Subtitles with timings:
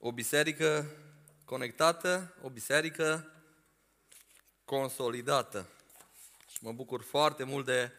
[0.00, 0.86] O biserică
[1.44, 3.32] conectată, o biserică
[4.64, 5.66] consolidată.
[6.50, 7.92] Și mă bucur foarte mult de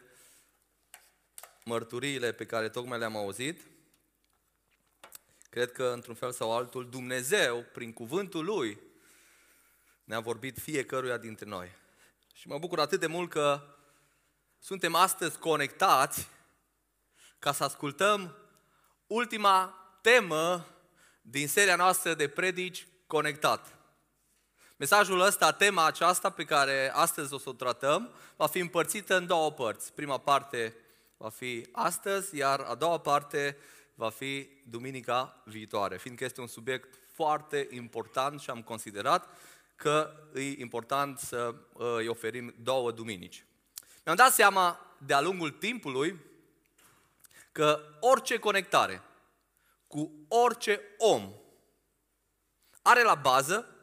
[1.63, 3.61] mărturiile pe care tocmai le-am auzit.
[5.49, 8.79] Cred că, într-un fel sau altul, Dumnezeu, prin cuvântul Lui,
[10.03, 11.75] ne-a vorbit fiecăruia dintre noi.
[12.33, 13.75] Și mă bucur atât de mult că
[14.59, 16.27] suntem astăzi conectați
[17.39, 18.35] ca să ascultăm
[19.07, 20.67] ultima temă
[21.31, 23.77] din seria noastră de predici conectat.
[24.77, 29.27] Mesajul ăsta, tema aceasta pe care astăzi o să o tratăm, va fi împărțită în
[29.27, 29.93] două părți.
[29.93, 30.75] Prima parte
[31.17, 33.57] va fi astăzi, iar a doua parte
[33.95, 39.27] va fi duminica viitoare, fiindcă este un subiect foarte important și am considerat
[39.75, 43.45] că e important să uh, îi oferim două duminici.
[44.05, 46.19] Mi-am dat seama de-a lungul timpului
[47.51, 49.01] că orice conectare
[49.89, 51.33] cu orice om
[52.81, 53.75] are la bază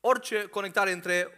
[0.00, 1.32] orice conectare între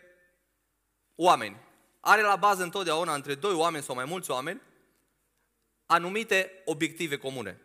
[1.14, 1.56] oameni.
[2.00, 4.62] Are la bază întotdeauna între doi oameni sau mai mulți oameni
[5.86, 7.60] anumite obiective comune.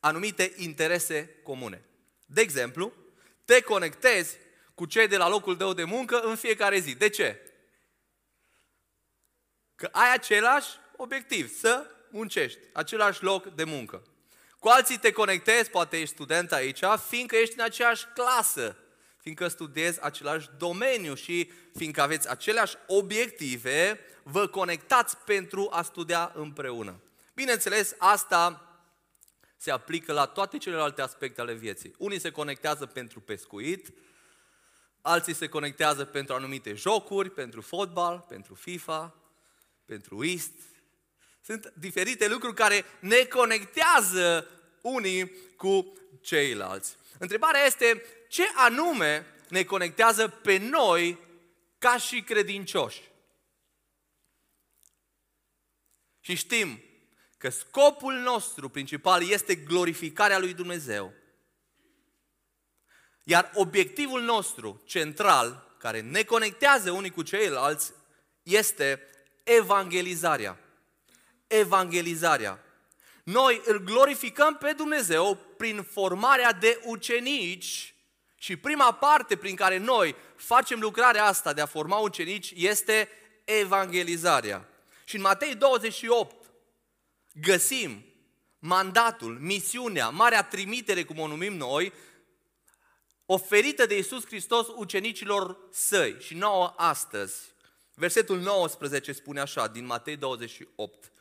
[0.00, 1.84] Anumite interese comune.
[2.26, 2.92] De exemplu,
[3.44, 4.36] te conectezi
[4.74, 6.94] cu cei de la locul tău de muncă în fiecare zi.
[6.94, 7.52] De ce?
[9.74, 14.02] Că ai același obiectiv, să muncești, același loc de muncă.
[14.64, 18.76] Cu alții te conectezi, poate ești student aici, fiindcă ești în aceeași clasă,
[19.16, 27.00] fiindcă studiezi același domeniu și fiindcă aveți aceleași obiective, vă conectați pentru a studia împreună.
[27.34, 28.68] Bineînțeles, asta
[29.56, 31.94] se aplică la toate celelalte aspecte ale vieții.
[31.98, 33.92] Unii se conectează pentru pescuit,
[35.00, 39.14] alții se conectează pentru anumite jocuri, pentru fotbal, pentru FIFA,
[39.84, 40.73] pentru IST.
[41.44, 44.48] Sunt diferite lucruri care ne conectează
[44.80, 46.96] unii cu ceilalți.
[47.18, 51.18] Întrebarea este ce anume ne conectează pe noi
[51.78, 53.02] ca și credincioși.
[56.20, 56.82] Și știm
[57.38, 61.12] că scopul nostru principal este glorificarea lui Dumnezeu.
[63.22, 67.92] Iar obiectivul nostru central, care ne conectează unii cu ceilalți,
[68.42, 69.00] este
[69.42, 70.58] evangelizarea.
[71.58, 72.64] Evangelizarea.
[73.24, 77.94] Noi îl glorificăm pe Dumnezeu prin formarea de ucenici
[78.36, 83.08] și prima parte prin care noi facem lucrarea asta de a forma ucenici este
[83.44, 84.68] evangelizarea.
[85.04, 86.34] Și în Matei 28
[87.32, 88.04] găsim
[88.58, 91.92] mandatul, misiunea, marea trimitere, cum o numim noi,
[93.26, 97.36] oferită de Iisus Hristos ucenicilor săi și nouă astăzi.
[97.94, 101.12] Versetul 19 spune așa, din Matei 28.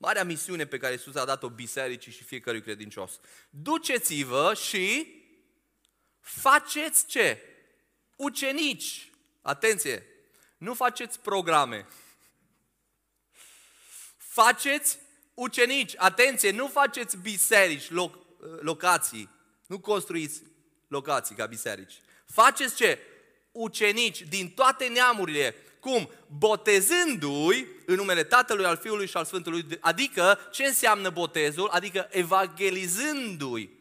[0.00, 3.20] Marea misiune pe care Iisus a dat-o bisericii și fiecărui credincios.
[3.50, 5.14] Duceți-vă și
[6.20, 7.42] faceți ce?
[8.16, 9.10] Ucenici.
[9.42, 10.06] Atenție!
[10.58, 11.86] Nu faceți programe.
[14.16, 14.98] Faceți
[15.34, 15.94] ucenici.
[15.96, 18.18] Atenție, nu faceți biserici, loc,
[18.60, 19.30] locații.
[19.66, 20.42] Nu construiți
[20.88, 22.00] locații ca biserici.
[22.26, 22.98] Faceți ce?
[23.52, 25.54] Ucenici din toate neamurile.
[25.80, 26.10] Cum?
[26.26, 29.64] Botezându-i în numele Tatălui, al Fiului și al Sfântului.
[29.80, 31.68] Adică, ce înseamnă botezul?
[31.68, 33.78] Adică evangelizându-i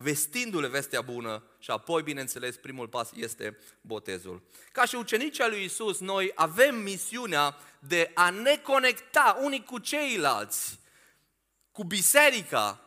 [0.00, 4.42] vestindu-le vestea bună și apoi, bineînțeles, primul pas este botezul.
[4.72, 10.78] Ca și ucenicii lui Isus, noi avem misiunea de a ne conecta unii cu ceilalți,
[11.72, 12.82] cu biserica.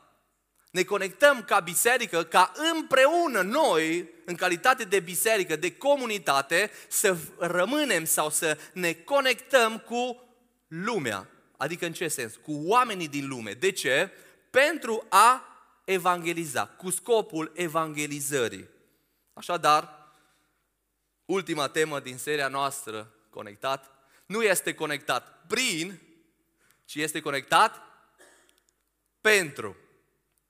[0.72, 8.06] Ne conectăm ca biserică, ca împreună noi, în calitate de biserică, de comunitate, să rămânem
[8.06, 10.24] sau să ne conectăm cu
[10.68, 11.30] lumea.
[11.58, 12.36] Adică în ce sens?
[12.36, 13.52] Cu oamenii din lume.
[13.52, 14.12] De ce?
[14.50, 15.46] Pentru a
[15.84, 18.68] evangeliza, cu scopul evangelizării.
[19.34, 20.14] Așadar,
[21.26, 23.92] ultima temă din seria noastră, conectat,
[24.26, 26.00] nu este conectat prin,
[26.86, 27.82] ci este conectat
[29.22, 29.76] pentru.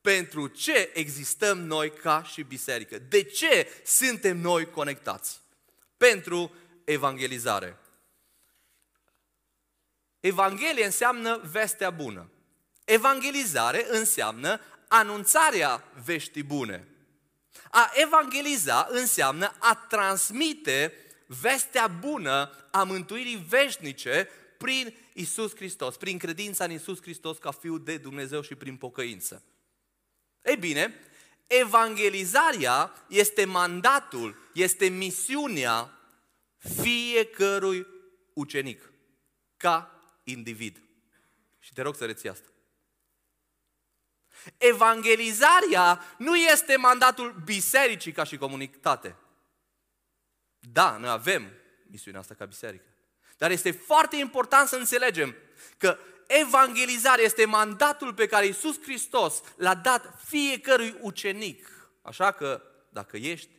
[0.02, 2.98] Pentru ce existăm noi ca și biserică?
[2.98, 5.40] De ce suntem noi conectați?
[5.98, 6.54] Pentru
[6.84, 7.78] evangelizare.
[10.20, 12.30] Evanghelie înseamnă vestea bună.
[12.86, 16.88] Evangelizare înseamnă anunțarea veștii bune.
[17.72, 20.94] A evangeliza înseamnă a transmite
[21.28, 27.84] vestea bună a mântuirii veșnice prin Isus Hristos, prin credința în Isus Hristos ca Fiul
[27.84, 29.44] de Dumnezeu și prin pocăință.
[30.44, 31.00] Ei bine,
[31.48, 35.92] evangelizarea este mandatul, este misiunea
[36.58, 37.88] fiecărui
[38.34, 38.92] ucenic,
[39.58, 40.82] ca individ.
[41.60, 42.50] Și te rog să reții asta.
[44.58, 49.16] Evangelizarea nu este mandatul bisericii ca și comunitate.
[50.60, 51.52] Da, noi avem
[51.84, 52.86] misiunea asta ca biserică.
[53.38, 55.36] Dar este foarte important să înțelegem
[55.78, 55.98] că
[56.40, 61.90] evangelizarea este mandatul pe care Iisus Hristos l-a dat fiecărui ucenic.
[62.02, 63.50] Așa că dacă ești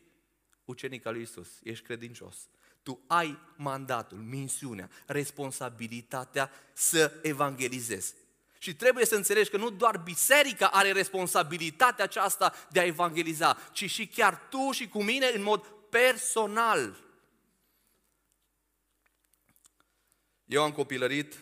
[0.64, 2.36] ucenic al lui Iisus, ești credincios,
[2.82, 8.14] tu ai mandatul, misiunea, responsabilitatea să evangelizezi.
[8.58, 13.90] Și trebuie să înțelegi că nu doar biserica are responsabilitatea aceasta de a evangeliza, ci
[13.90, 16.96] și chiar tu și cu mine în mod personal.
[20.44, 21.38] Eu am copilărit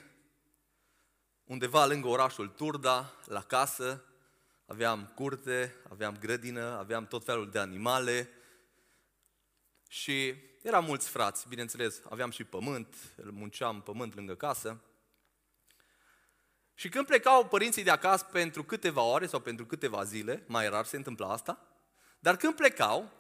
[1.51, 4.05] undeva lângă orașul Turda, la casă,
[4.67, 8.29] aveam curte, aveam grădină, aveam tot felul de animale
[9.89, 14.81] și eram mulți frați, bineînțeles, aveam și pământ, munceam pământ lângă casă.
[16.75, 20.85] Și când plecau părinții de acasă pentru câteva ore sau pentru câteva zile, mai rar
[20.85, 21.67] se întâmpla asta,
[22.19, 23.11] dar când plecau,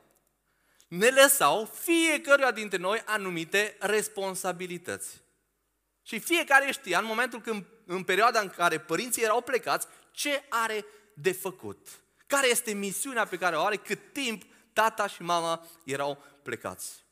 [0.88, 5.20] ne lăsau fiecăruia dintre noi anumite responsabilități.
[6.10, 10.84] Și fiecare știa în momentul când, în perioada în care părinții erau plecați, ce are
[11.14, 11.88] de făcut.
[12.26, 14.42] Care este misiunea pe care o are cât timp
[14.72, 17.04] tata și mama erau plecați.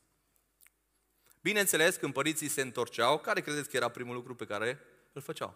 [1.41, 4.79] Bineînțeles, când părinții se întorceau, care credeți că era primul lucru pe care
[5.13, 5.55] îl făceau?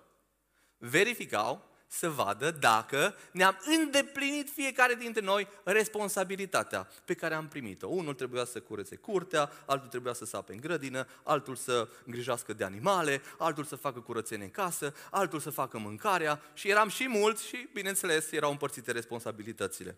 [0.78, 7.88] Verificau să vadă dacă ne-am îndeplinit fiecare dintre noi responsabilitatea pe care am primit-o.
[7.88, 12.63] Unul trebuia să curețe curtea, altul trebuia să sape în grădină, altul să îngrijească de
[12.63, 17.45] animale, altul să facă curățenie în casă, altul să facă mâncarea și eram și mulți
[17.45, 19.98] și, bineînțeles, erau împărțite responsabilitățile.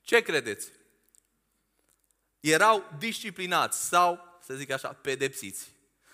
[0.00, 0.72] Ce credeți?
[2.40, 5.72] Erau disciplinați sau, să zic așa, pedepsiți.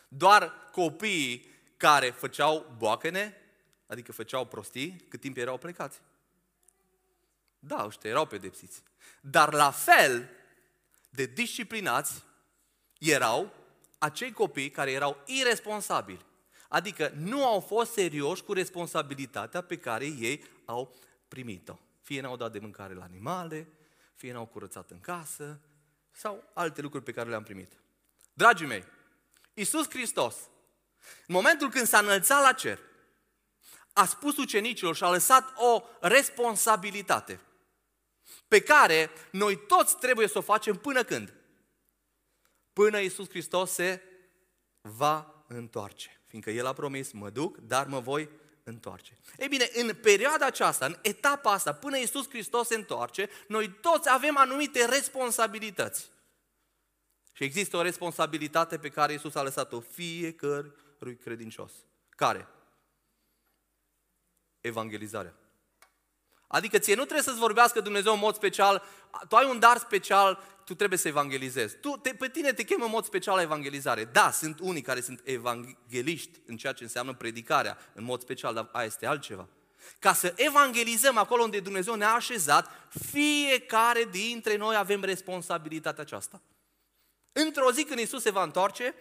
[0.09, 3.39] Doar copiii care făceau boacene
[3.95, 6.01] Adică făceau prostii cât timp erau plecați.
[7.59, 8.83] Da, ăștia erau pedepsiți.
[9.21, 10.31] Dar la fel
[11.11, 12.23] de disciplinați
[12.99, 13.55] erau
[13.99, 16.25] acei copii care erau irresponsabili.
[16.69, 20.95] Adică nu au fost serioși cu responsabilitatea pe care ei au
[21.29, 21.79] primit-o.
[22.03, 23.69] Fie n-au dat de mâncare la animale,
[24.15, 25.61] fie n-au curățat în casă,
[26.11, 27.73] sau alte lucruri pe care le-am primit.
[28.33, 28.85] Dragii mei,
[29.55, 30.37] Iisus Hristos,
[31.27, 32.79] în momentul când s-a înălțat la cer,
[33.95, 37.41] a spus ucenicilor și a lăsat o responsabilitate
[38.49, 41.35] pe care noi toți trebuie să o facem până când?
[42.73, 44.03] Până Iisus Hristos se
[44.81, 46.21] va întoarce.
[46.27, 48.29] Fiindcă El a promis, mă duc, dar mă voi
[48.65, 49.19] întoarce.
[49.39, 54.11] Ei bine, în perioada aceasta, în etapa asta, până Iisus Hristos se întoarce, noi toți
[54.11, 56.11] avem anumite responsabilități.
[57.33, 61.73] Și există o responsabilitate pe care Iisus a lăsat-o fiecărui credincios.
[62.09, 62.49] Care?
[64.67, 65.35] Evangelizarea.
[66.47, 68.83] Adică ție nu trebuie să-ți vorbească Dumnezeu în mod special,
[69.29, 71.77] tu ai un dar special, tu trebuie să evangelizezi.
[71.77, 74.05] Tu, te, pe tine te chem în mod special la evangelizare.
[74.05, 78.69] Da, sunt unii care sunt evangeliști în ceea ce înseamnă predicarea, în mod special, dar
[78.73, 79.49] aia este altceva.
[79.99, 82.71] Ca să evangelizăm acolo unde Dumnezeu ne-a așezat,
[83.11, 86.43] fiecare dintre noi avem responsabilitatea aceasta.
[87.33, 88.95] Într-o zi când Isus se va întoarce,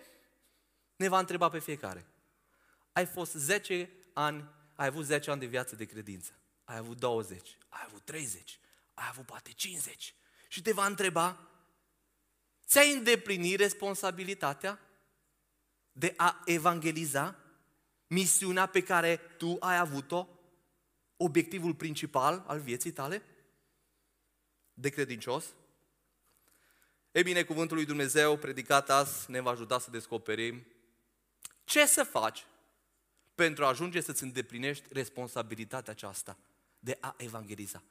[0.96, 2.06] ne va întreba pe fiecare.
[2.92, 6.32] Ai fost 10 ani ai avut 10 ani de viață de credință,
[6.64, 8.60] ai avut 20, ai avut 30,
[8.94, 10.16] ai avut poate 50
[10.48, 11.48] și te va întreba,
[12.66, 14.80] ți-ai îndeplinit responsabilitatea
[15.92, 17.36] de a evangeliza
[18.08, 20.28] misiunea pe care tu ai avut-o,
[21.18, 23.24] obiectivul principal al vieții tale
[24.74, 25.46] de credincios?
[27.12, 30.66] Ei bine, cuvântul lui Dumnezeu predicat azi ne va ajuta să descoperim
[31.64, 32.46] ce să faci
[33.36, 36.38] pentru a ajunge să-ți îndeplinești responsabilitatea aceasta
[36.80, 37.84] de a evangeliza.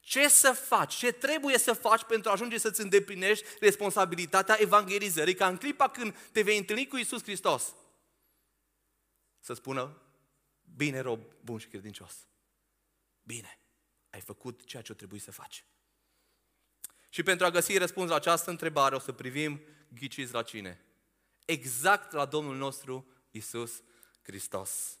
[0.00, 0.94] Ce să faci?
[0.94, 5.34] Ce trebuie să faci pentru a ajunge să-ți îndeplinești responsabilitatea evangelizării?
[5.34, 7.74] Ca în clipa când te vei întâlni cu Isus Hristos,
[9.40, 10.02] să spună,
[10.76, 12.26] bine rob bun și credincios.
[13.22, 13.60] Bine,
[14.10, 15.64] ai făcut ceea ce o trebuie să faci.
[17.08, 19.60] Și pentru a găsi răspuns la această întrebare, o să privim
[19.94, 20.84] ghiciți la cine?
[21.44, 23.82] Exact la Domnul nostru Isus
[24.28, 24.98] Hristos.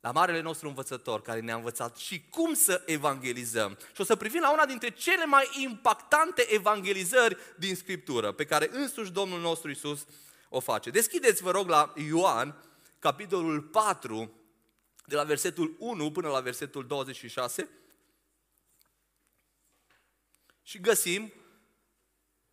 [0.00, 3.78] La marele nostru învățător care ne-a învățat și cum să evangelizăm.
[3.94, 8.68] Și o să privim la una dintre cele mai impactante evangelizări din Scriptură, pe care
[8.72, 10.06] însuși Domnul nostru Isus
[10.48, 10.90] o face.
[10.90, 12.64] Deschideți, vă rog, la Ioan,
[12.98, 14.32] capitolul 4,
[15.06, 17.68] de la versetul 1 până la versetul 26
[20.62, 21.32] și găsim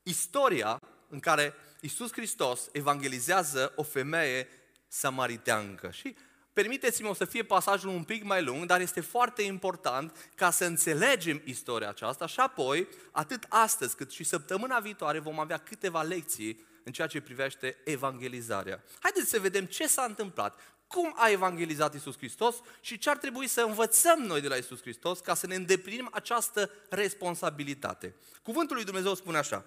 [0.03, 4.47] istoria în care Isus Hristos evangelizează o femeie
[4.91, 5.91] samariteancă.
[5.91, 6.15] Și
[6.53, 10.65] permiteți-mi o să fie pasajul un pic mai lung, dar este foarte important ca să
[10.65, 16.65] înțelegem istoria aceasta și apoi, atât astăzi cât și săptămâna viitoare, vom avea câteva lecții
[16.83, 18.83] în ceea ce privește evangelizarea.
[18.99, 23.47] Haideți să vedem ce s-a întâmplat, cum a evangelizat Isus Hristos și ce ar trebui
[23.47, 28.15] să învățăm noi de la Isus Hristos ca să ne îndeplinim această responsabilitate.
[28.43, 29.65] Cuvântul lui Dumnezeu spune așa,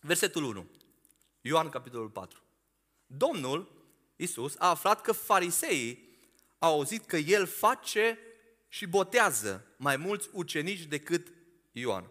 [0.00, 0.70] versetul 1,
[1.40, 2.44] Ioan capitolul 4.
[3.06, 3.84] Domnul
[4.16, 6.18] Isus a aflat că fariseii
[6.58, 8.18] au auzit că el face
[8.68, 11.32] și botează mai mulți ucenici decât
[11.72, 12.10] Ioan.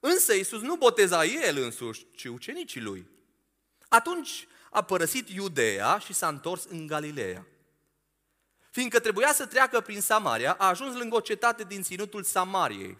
[0.00, 3.06] Însă Isus nu boteza el însuși, ci ucenicii lui.
[3.88, 7.46] Atunci a părăsit Iudeea și s-a întors în Galileea.
[8.70, 12.98] Fiindcă trebuia să treacă prin Samaria, a ajuns lângă o cetate din ținutul Samariei,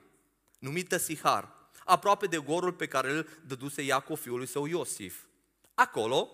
[0.58, 1.48] numită Sihar,
[1.84, 5.22] aproape de gorul pe care îl dăduse Iacov fiului său Iosif.
[5.74, 6.30] Acolo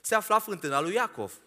[0.00, 1.40] se afla fântâna lui Iacov.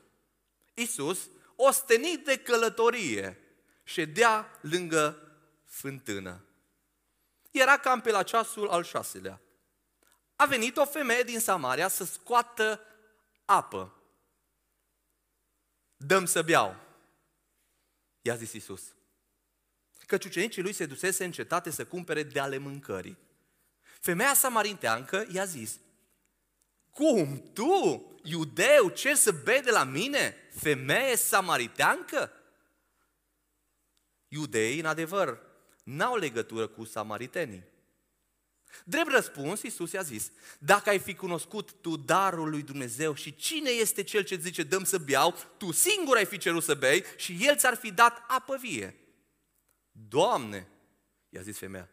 [0.73, 3.39] Isus, ostenit de călătorie,
[3.83, 5.31] ședea lângă
[5.65, 6.45] fântână.
[7.51, 9.41] Era cam pe la ceasul al șaselea.
[10.35, 12.81] A venit o femeie din Samaria să scoată
[13.45, 13.93] apă.
[15.97, 16.75] Dăm să beau.
[18.21, 18.81] I-a zis Isus.
[20.05, 23.17] Căci ucenicii lui se dusese în cetate să cumpere de ale mâncării.
[23.99, 25.79] Femeia samarinteancă i-a zis,
[26.93, 32.31] cum tu, iudeu, ce să bei de la mine, femeie samariteancă?
[34.27, 35.39] Iudeii, în adevăr,
[35.83, 37.63] n-au legătură cu samaritenii.
[38.85, 43.69] Drept răspuns, Iisus i-a zis, dacă ai fi cunoscut tu darul lui Dumnezeu și cine
[43.69, 47.37] este cel ce zice dăm să beau, tu singur ai fi cerut să bei și
[47.41, 48.95] el ți-ar fi dat apă vie.
[49.91, 50.67] Doamne,
[51.29, 51.89] i-a zis femeia,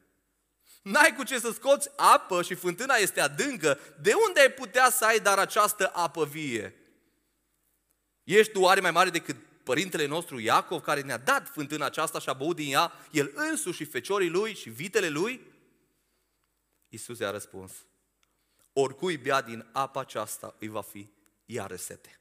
[0.82, 3.78] N-ai cu ce să scoți apă și fântâna este adâncă.
[4.00, 6.74] De unde ai putea să ai dar această apă vie?
[8.24, 12.28] Ești tu oare mai mare decât părintele nostru Iacov, care ne-a dat fântâna aceasta și
[12.28, 15.40] a băut din ea, el însuși și feciorii lui și vitele lui?
[16.88, 17.72] Iisus i-a răspuns,
[18.72, 21.08] oricui bea din apa aceasta îi va fi
[21.44, 22.19] iară sete.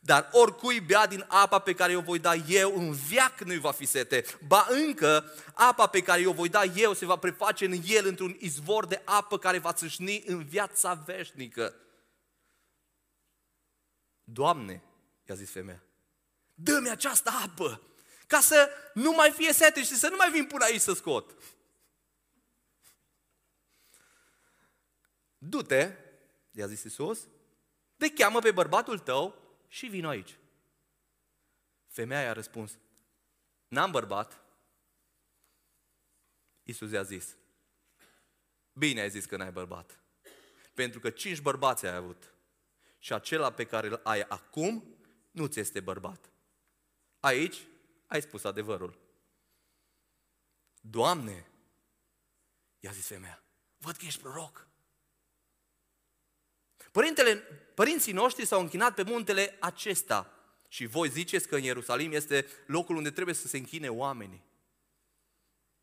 [0.00, 3.72] Dar oricui bea din apa pe care o voi da eu, în viac nu-i va
[3.72, 4.24] fi sete.
[4.46, 8.36] Ba încă, apa pe care o voi da eu se va preface în el într-un
[8.38, 11.74] izvor de apă care va țâșni în viața veșnică.
[14.24, 14.82] Doamne,
[15.28, 15.82] i-a zis femeia,
[16.54, 17.80] dă-mi această apă,
[18.26, 21.34] ca să nu mai fie sete și să nu mai vin până aici să scot.
[25.38, 25.92] Du-te,
[26.50, 27.26] i-a zis Iisus,
[27.96, 29.43] te cheamă pe bărbatul tău
[29.74, 30.38] și vin aici.
[31.86, 32.78] Femeia i-a răspuns,
[33.68, 34.40] n-am bărbat.
[36.62, 37.36] Iisus i-a zis,
[38.72, 39.98] bine ai zis că n-ai bărbat.
[40.74, 42.34] Pentru că cinci bărbați ai avut
[42.98, 44.96] și acela pe care îl ai acum
[45.30, 46.30] nu ți este bărbat.
[47.20, 47.66] Aici
[48.06, 48.98] ai spus adevărul.
[50.80, 51.46] Doamne,
[52.78, 53.42] i-a zis femeia,
[53.78, 54.68] văd că ești proroc.
[56.94, 57.34] Părintele,
[57.74, 60.30] părinții noștri s-au închinat pe muntele acesta
[60.68, 64.44] și voi ziceți că în Ierusalim este locul unde trebuie să se închine oamenii.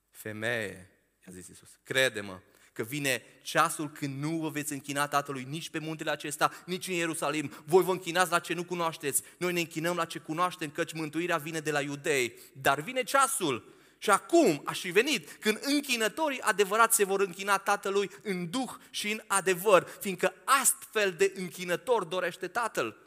[0.09, 0.89] Femeie,
[1.27, 2.39] i-a zis Iisus, crede-mă
[2.73, 6.93] că vine ceasul când nu vă veți închina Tatălui nici pe muntele acesta, nici în
[6.93, 7.51] Ierusalim.
[7.65, 9.23] Voi vă închinați la ce nu cunoașteți.
[9.37, 12.39] Noi ne închinăm la ce cunoaștem, căci mântuirea vine de la iudei.
[12.53, 18.11] Dar vine ceasul și acum a și venit când închinătorii adevărați se vor închina Tatălui
[18.23, 22.97] în duh și în adevăr, fiindcă astfel de închinător dorește Tatăl.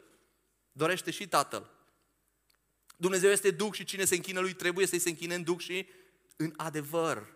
[0.71, 1.71] Dorește și Tatăl.
[2.97, 5.89] Dumnezeu este duh și cine se închină lui trebuie să-i se închine în duh și
[6.35, 7.35] în adevăr.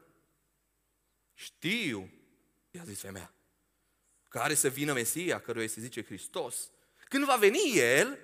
[1.33, 2.11] Știu,
[2.71, 3.33] i-a zis femeia,
[4.27, 6.71] că are să vină Mesia, căruia se zice Hristos.
[7.07, 8.19] Când va veni El,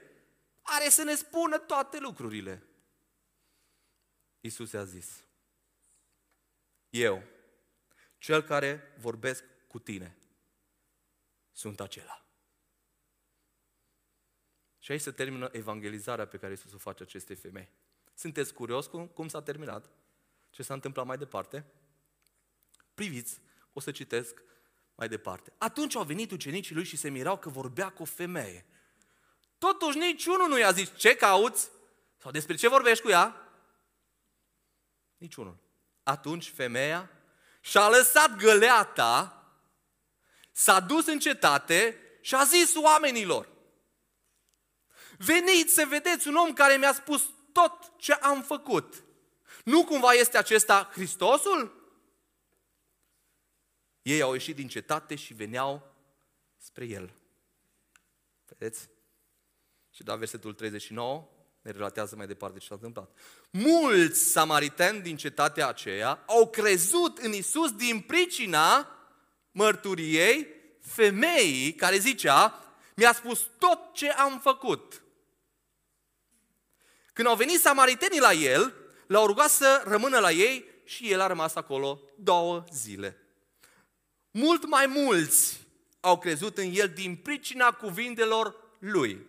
[0.62, 2.64] are să ne spună toate lucrurile.
[4.40, 5.25] Iisus a zis,
[6.96, 7.24] eu,
[8.18, 10.18] cel care vorbesc cu tine,
[11.52, 12.26] sunt acela.
[14.80, 17.70] Și aici se termină evangelizarea pe care Iisus o face acestei femei.
[18.14, 19.90] Sunteți curios cum, cum s-a terminat?
[20.50, 21.66] Ce s-a întâmplat mai departe?
[22.94, 23.42] Priviți,
[23.74, 24.42] o să citesc
[24.96, 25.54] mai departe.
[25.58, 28.66] Atunci au venit ucenicii lui și se mirau că vorbea cu o femeie.
[29.58, 31.70] Totuși niciunul nu i-a zis, ce cauți?
[32.18, 33.50] Sau despre ce vorbești cu ea?
[35.18, 35.65] Niciunul.
[36.06, 37.10] Atunci femeia
[37.62, 39.46] și-a lăsat găleata,
[40.52, 43.50] s-a dus în cetate și a zis oamenilor,
[45.18, 49.04] veniți să vedeți un om care mi-a spus tot ce am făcut.
[49.64, 51.90] Nu cumva este acesta Hristosul?
[54.02, 55.96] Ei au ieșit din cetate și veneau
[56.58, 57.14] spre el.
[58.46, 58.90] Vedeți?
[59.90, 61.30] Și da, versetul 39
[61.66, 63.10] ne relatează mai departe ce s-a întâmplat.
[63.50, 68.90] Mulți samariteni din cetatea aceea au crezut în Isus din pricina
[69.52, 70.48] mărturiei
[70.82, 72.64] femeii care zicea,
[72.96, 75.04] mi-a spus tot ce am făcut.
[77.14, 78.74] Când au venit samaritenii la el,
[79.08, 83.18] l-au rugat să rămână la ei și el a rămas acolo două zile.
[84.32, 85.60] Mult mai mulți
[86.00, 89.26] au crezut în el din pricina cuvintelor lui.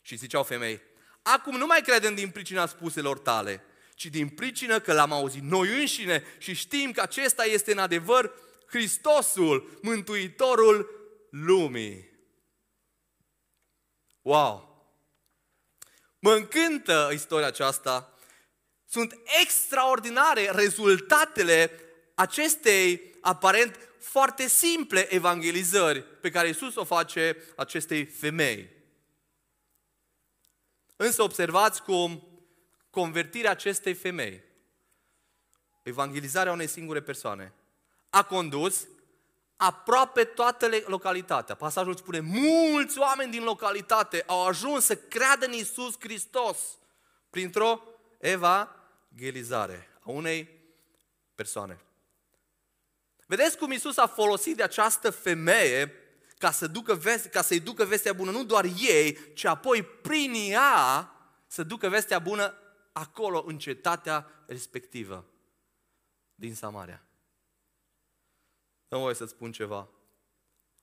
[0.00, 0.86] Și ziceau femei,
[1.32, 3.62] acum nu mai credem din pricina spuselor tale,
[3.94, 8.32] ci din pricină că l-am auzit noi înșine și știm că acesta este în adevăr
[8.66, 10.90] Hristosul, Mântuitorul
[11.30, 12.08] lumii.
[14.22, 14.66] Wow!
[16.18, 18.14] Mă încântă istoria aceasta.
[18.88, 21.70] Sunt extraordinare rezultatele
[22.14, 28.77] acestei aparent foarte simple evangelizări pe care Isus o face acestei femei.
[31.00, 32.28] Însă observați cum
[32.90, 34.42] convertirea acestei femei,
[35.82, 37.52] evangelizarea unei singure persoane,
[38.10, 38.88] a condus
[39.56, 41.54] aproape toată localitatea.
[41.54, 46.58] Pasajul spune, mulți oameni din localitate au ajuns să creadă în Isus Hristos
[47.30, 47.82] printr-o
[48.18, 50.48] evangelizare a unei
[51.34, 51.80] persoane.
[53.26, 55.92] Vedeți cum Isus a folosit de această femeie
[56.38, 60.32] ca, să ducă veste, ca să-i ducă vestea bună nu doar ei, ci apoi prin
[60.34, 61.12] ea
[61.46, 62.54] să ducă vestea bună
[62.92, 65.24] acolo, în cetatea respectivă
[66.34, 67.02] din Samaria.
[68.88, 69.88] Nu voi să spun ceva.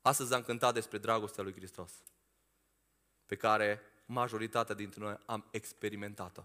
[0.01, 1.91] Astăzi am cântat despre dragostea lui Hristos,
[3.25, 6.43] pe care majoritatea dintre noi am experimentat-o.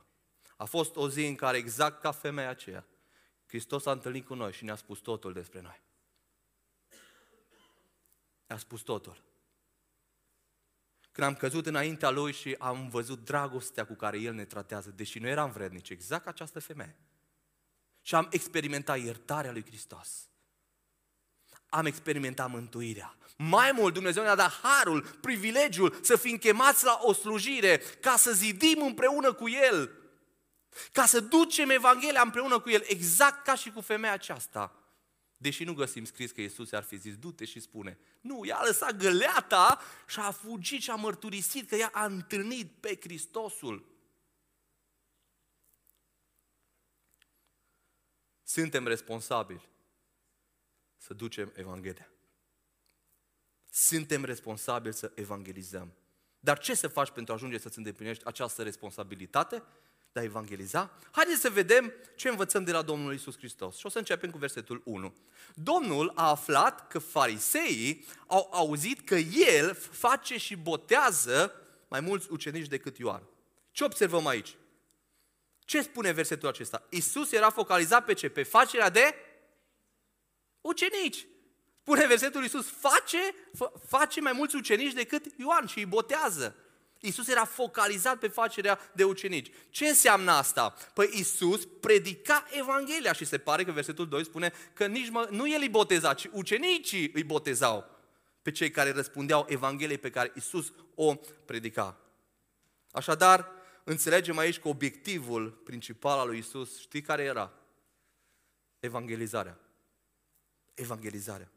[0.56, 2.86] A fost o zi în care, exact ca femeia aceea,
[3.46, 5.80] Hristos a întâlnit cu noi și ne-a spus totul despre noi.
[8.50, 9.22] Ne-a spus totul.
[11.12, 15.18] Când am căzut înaintea Lui și am văzut dragostea cu care El ne tratează, deși
[15.18, 16.96] nu eram vrednici, exact ca această femeie.
[18.02, 20.30] Și am experimentat iertarea Lui Hristos
[21.70, 23.16] am experimentat mântuirea.
[23.36, 28.32] Mai mult, Dumnezeu ne-a dat harul, privilegiul să fim chemați la o slujire, ca să
[28.32, 29.90] zidim împreună cu El,
[30.92, 34.74] ca să ducem Evanghelia împreună cu El, exact ca și cu femeia aceasta.
[35.42, 37.98] Deși nu găsim scris că Iisus ar fi zis, du-te și spune.
[38.20, 42.72] Nu, ea a lăsat găleata și a fugit și a mărturisit că ea a întâlnit
[42.80, 43.84] pe Hristosul.
[48.42, 49.68] Suntem responsabili
[50.96, 52.10] să ducem Evanghelia.
[53.70, 55.92] Suntem responsabili să evangelizăm.
[56.40, 59.62] Dar ce să faci pentru a ajunge să-ți îndeplinești această responsabilitate
[60.12, 60.90] de a evangeliza?
[61.10, 63.76] Haideți să vedem ce învățăm de la Domnul Isus Hristos.
[63.76, 65.14] Și o să începem cu versetul 1.
[65.54, 71.52] Domnul a aflat că fariseii au auzit că El face și botează
[71.88, 73.22] mai mulți ucenici decât Ioan.
[73.70, 74.56] Ce observăm aici?
[75.58, 76.86] Ce spune versetul acesta?
[76.88, 78.28] Isus era focalizat pe ce?
[78.28, 79.14] Pe facerea de
[80.60, 81.26] ucenici.
[81.80, 83.18] Spune versetul Iisus, face,
[83.86, 86.56] face mai mulți ucenici decât Ioan și îi botează.
[87.00, 89.50] Iisus era focalizat pe facerea de ucenici.
[89.70, 90.74] Ce înseamnă asta?
[90.94, 95.48] Păi Iisus predica Evanghelia și se pare că versetul 2 spune că nici mă, nu
[95.48, 97.84] el îi boteza, ci ucenicii îi botezau
[98.42, 101.96] pe cei care răspundeau Evangheliei pe care Iisus o predica.
[102.90, 103.48] Așadar,
[103.84, 107.52] înțelegem aici că obiectivul principal al lui Iisus, știi care era?
[108.80, 109.58] Evangelizarea
[110.80, 111.50] evangelizarea.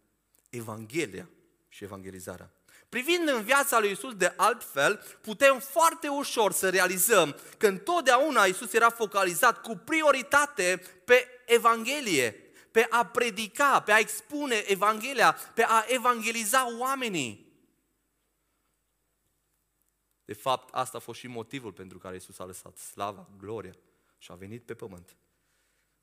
[0.49, 1.29] Evanghelia
[1.67, 2.51] și evangelizarea.
[2.93, 8.73] Privind în viața lui Isus de altfel, putem foarte ușor să realizăm că întotdeauna Isus
[8.73, 12.31] era focalizat cu prioritate pe Evanghelie,
[12.71, 17.53] pe a predica, pe a expune Evanghelia, pe a evangeliza oamenii.
[20.25, 23.75] De fapt, asta a fost și motivul pentru care Isus a lăsat slava, gloria
[24.17, 25.17] și a venit pe pământ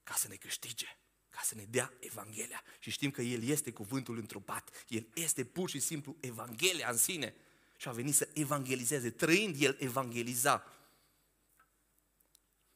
[0.03, 0.96] ca să ne câștige
[1.40, 2.62] ca să ne dea Evanghelia.
[2.79, 4.85] Și știm că El este cuvântul întrupat.
[4.88, 7.35] El este pur și simplu Evanghelia în sine.
[7.76, 9.11] Și a venit să evangelizeze.
[9.11, 10.64] Trăind El evangeliza.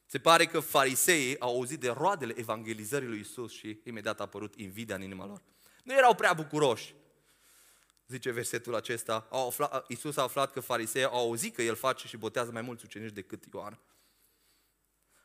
[0.05, 4.55] Se pare că fariseii au auzit de roadele evangelizării lui Isus și imediat a apărut
[4.55, 5.41] invidia în inima lor.
[5.83, 6.95] Nu erau prea bucuroși.
[8.07, 12.07] Zice versetul acesta, au aflat, Isus a aflat că fariseii au auzit că El face
[12.07, 13.79] și botează mai mulți ucenici decât Ioan.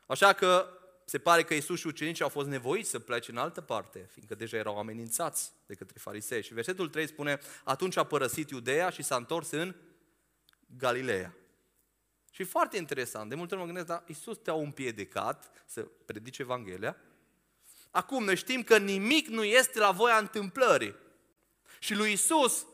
[0.07, 0.80] Așa că
[1.11, 4.35] se pare că Iisus și ucenicii au fost nevoiți să plece în altă parte, fiindcă
[4.35, 6.43] deja erau amenințați de către farisei.
[6.43, 9.75] Și versetul 3 spune, atunci a părăsit Iudeea și s-a întors în
[10.77, 11.35] Galileea.
[12.31, 16.97] Și foarte interesant, de multe ori mă gândesc, dar Iisus te-a împiedicat să predici Evanghelia.
[17.89, 20.95] Acum noi știm că nimic nu este la voia întâmplării.
[21.79, 22.65] Și lui Iisus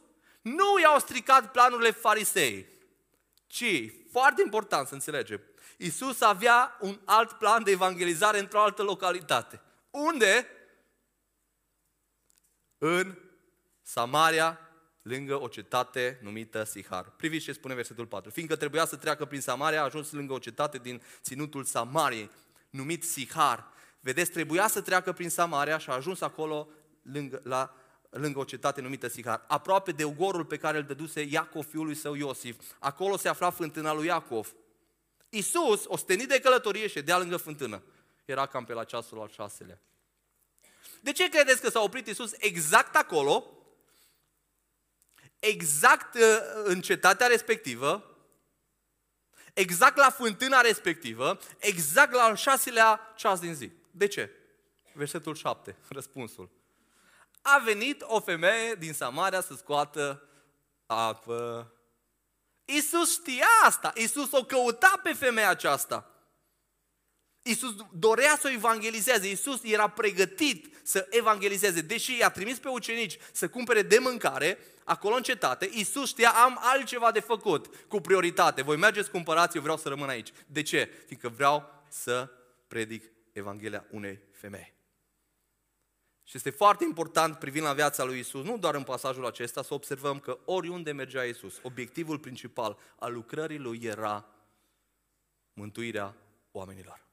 [0.41, 2.65] nu i-au stricat planurile farisei.
[3.47, 5.41] ci, foarte important să înțelegem,
[5.77, 9.61] Isus avea un alt plan de evangelizare într-o altă localitate.
[9.89, 10.47] Unde?
[12.77, 13.17] În
[13.81, 14.59] Samaria,
[15.01, 17.13] lângă o cetate numită Sihar.
[17.17, 18.29] Priviți ce spune versetul 4.
[18.29, 22.31] Fiindcă trebuia să treacă prin Samaria, a ajuns lângă o cetate din ținutul Samariei,
[22.69, 23.67] numit Sihar.
[23.99, 26.67] Vedeți, trebuia să treacă prin Samaria și a ajuns acolo
[27.01, 27.75] lângă, la,
[28.09, 31.95] lângă o cetate numită Sihar, aproape de ugorul pe care îl dăduse Iacov, fiul lui
[31.95, 32.57] său Iosif.
[32.79, 34.53] Acolo se afla fântâna lui Iacov.
[35.29, 37.83] Iisus, ostenit de călătorie, ședea lângă fântână.
[38.25, 39.81] Era cam pe la ceasul al șaselea.
[41.01, 43.57] De ce credeți că s-a oprit Iisus exact acolo,
[45.39, 46.21] exact uh,
[46.63, 48.15] în cetatea respectivă,
[49.53, 53.71] exact la fântâna respectivă, exact la al șaselea ceas din zi?
[53.91, 54.31] De ce?
[54.93, 56.49] Versetul 7, răspunsul.
[57.41, 60.29] A venit o femeie din Samaria să scoată
[60.85, 61.71] apă.
[62.69, 66.11] Iisus știa asta, Iisus o căuta pe femeia aceasta.
[67.41, 71.81] Iisus dorea să o evangelizeze, Iisus era pregătit să evangelizeze.
[71.81, 76.57] Deși i-a trimis pe ucenici să cumpere de mâncare, acolo în cetate, Iisus știa, am
[76.61, 78.61] altceva de făcut, cu prioritate.
[78.61, 80.31] Voi mergeți, cumpărați, eu vreau să rămân aici.
[80.45, 81.03] De ce?
[81.05, 82.29] Fiindcă vreau să
[82.67, 84.76] predic Evanghelia unei femei.
[86.27, 89.73] Și este foarte important privind la viața lui Isus, nu doar în pasajul acesta, să
[89.73, 94.25] observăm că oriunde mergea Isus, obiectivul principal al lucrării lui era
[95.53, 96.15] mântuirea
[96.51, 97.05] oamenilor.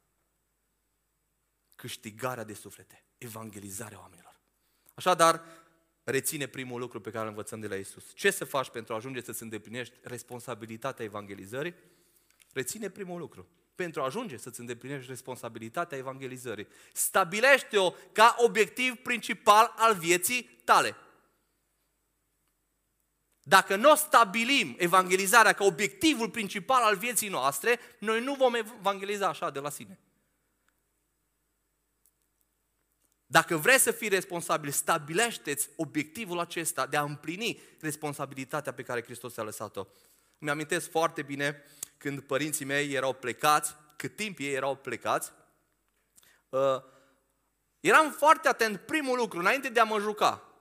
[1.74, 4.40] Câștigarea de suflete, evangelizarea oamenilor.
[4.94, 5.42] Așadar,
[6.04, 8.04] reține primul lucru pe care îl învățăm de la Isus.
[8.14, 11.74] Ce să faci pentru a ajunge să-ți îndeplinești responsabilitatea evangelizării?
[12.52, 16.66] Reține primul lucru pentru a ajunge să-ți îndeplinești responsabilitatea evangelizării.
[16.92, 20.96] Stabilește-o ca obiectiv principal al vieții tale.
[23.42, 29.50] Dacă nu stabilim evangelizarea ca obiectivul principal al vieții noastre, noi nu vom evangeliza așa
[29.50, 29.98] de la sine.
[33.26, 39.36] Dacă vrei să fii responsabil, stabilește-ți obiectivul acesta de a împlini responsabilitatea pe care Hristos
[39.36, 39.86] a lăsat-o.
[40.38, 41.62] Mi-amintesc foarte bine
[41.96, 45.32] când părinții mei erau plecați, cât timp ei erau plecați,
[46.48, 46.82] uh,
[47.80, 50.54] eram foarte atent, primul lucru, înainte de a mă juca,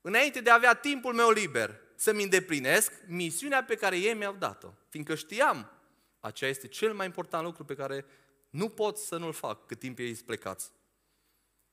[0.00, 4.68] înainte de a avea timpul meu liber, să-mi îndeplinesc misiunea pe care ei mi-au dat-o.
[4.88, 5.70] Fiindcă știam,
[6.20, 8.04] aceea este cel mai important lucru pe care
[8.50, 10.70] nu pot să nu-l fac cât timp ei sunt plecați.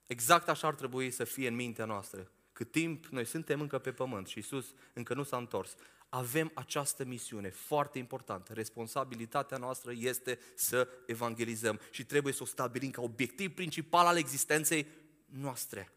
[0.06, 2.32] Exact așa ar trebui să fie în mintea noastră.
[2.54, 5.76] Cât timp noi suntem încă pe pământ și Iisus încă nu s-a întors,
[6.16, 8.54] avem această misiune foarte importantă.
[8.54, 14.88] Responsabilitatea noastră este să evangelizăm și trebuie să o stabilim ca obiectiv principal al existenței
[15.26, 15.92] noastre.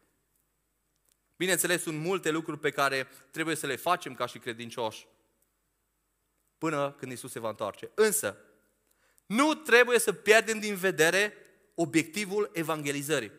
[1.35, 5.07] Bineînțeles, sunt multe lucruri pe care trebuie să le facem ca și credincioși
[6.57, 7.91] până când Isus se va întoarce.
[7.95, 8.37] Însă,
[9.25, 11.33] nu trebuie să pierdem din vedere
[11.75, 13.31] obiectivul evangelizării.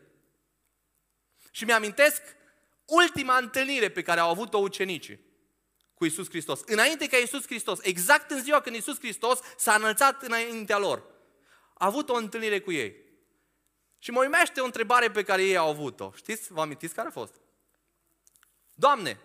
[1.51, 2.23] Și mi-amintesc
[2.85, 5.29] ultima întâlnire pe care au avut-o ucenicii
[6.01, 6.61] cu Isus Hristos.
[6.67, 11.05] Înainte ca Isus Hristos, exact în ziua când Isus Hristos s-a înălțat înaintea lor,
[11.75, 12.97] a avut o întâlnire cu ei.
[13.99, 16.13] Și mă uimește o întrebare pe care ei au avut-o.
[16.15, 16.53] Știți?
[16.53, 17.35] Vă amintiți care a fost?
[18.75, 19.21] Doamne,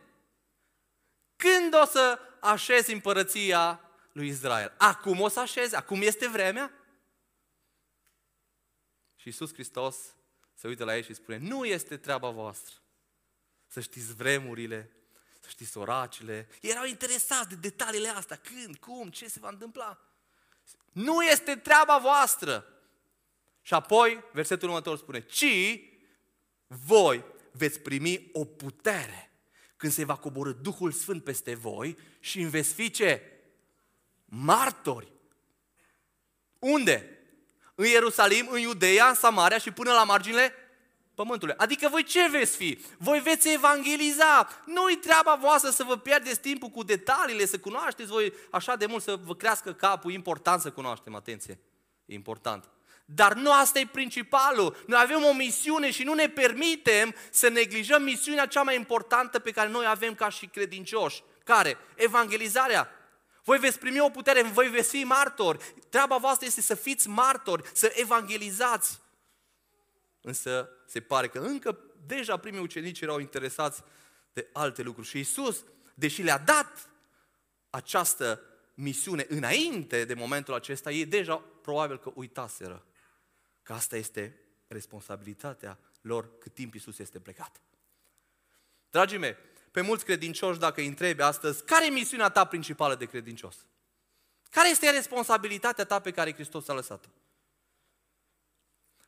[1.35, 4.73] când o să așezi împărăția lui Israel?
[4.77, 5.75] Acum o să așezi?
[5.75, 6.71] Acum este vremea?
[9.15, 9.97] Și Isus Hristos
[10.53, 12.75] se uită la ei și spune, nu este treaba voastră
[13.67, 14.89] să știți vremurile,
[15.45, 16.47] să știți soracile.
[16.62, 19.99] Erau interesați de detaliile astea, când, cum, ce se va întâmpla.
[20.91, 22.65] Nu este treaba voastră.
[23.62, 25.79] Și apoi, versetul următor spune, ci
[26.67, 29.31] voi veți primi o putere
[29.77, 33.21] când se va coborâ Duhul Sfânt peste voi și îmi veți fi ce?
[34.25, 35.12] Martori.
[36.60, 37.19] Unde?
[37.75, 40.53] În Ierusalim, în Iudeea, în Samaria și până la marginile
[41.15, 41.54] pământului.
[41.58, 42.80] Adică voi ce veți fi?
[42.97, 44.49] Voi veți evangeliza.
[44.65, 49.04] Nu-i treaba voastră să vă pierdeți timpul cu detaliile, să cunoașteți voi așa de mult,
[49.04, 50.12] să vă crească capul.
[50.12, 51.60] E important să cunoaștem, atenție.
[52.06, 52.69] E important.
[53.06, 54.84] Dar nu asta e principalul.
[54.88, 59.51] Noi avem o misiune și nu ne permitem să neglijăm misiunea cea mai importantă pe
[59.51, 61.23] care noi avem ca și credincioși.
[61.43, 61.78] Care?
[61.95, 62.89] Evangelizarea.
[63.43, 65.73] Voi veți primi o putere, voi veți fi martori.
[65.89, 68.99] Treaba voastră este să fiți martori, să evangelizați.
[70.21, 73.83] Însă se pare că încă deja primii ucenici erau interesați
[74.33, 75.07] de alte lucruri.
[75.07, 76.89] Și Isus, deși le-a dat
[77.69, 78.41] această
[78.73, 82.85] misiune înainte de momentul acesta, ei deja probabil că uitaseră
[83.63, 87.61] că asta este responsabilitatea lor cât timp Isus este plecat.
[88.89, 89.35] Dragii mei,
[89.71, 93.55] pe mulți credincioși, dacă îi întrebi astăzi, care e misiunea ta principală de credincios?
[94.49, 97.07] Care este responsabilitatea ta pe care Hristos a lăsat-o?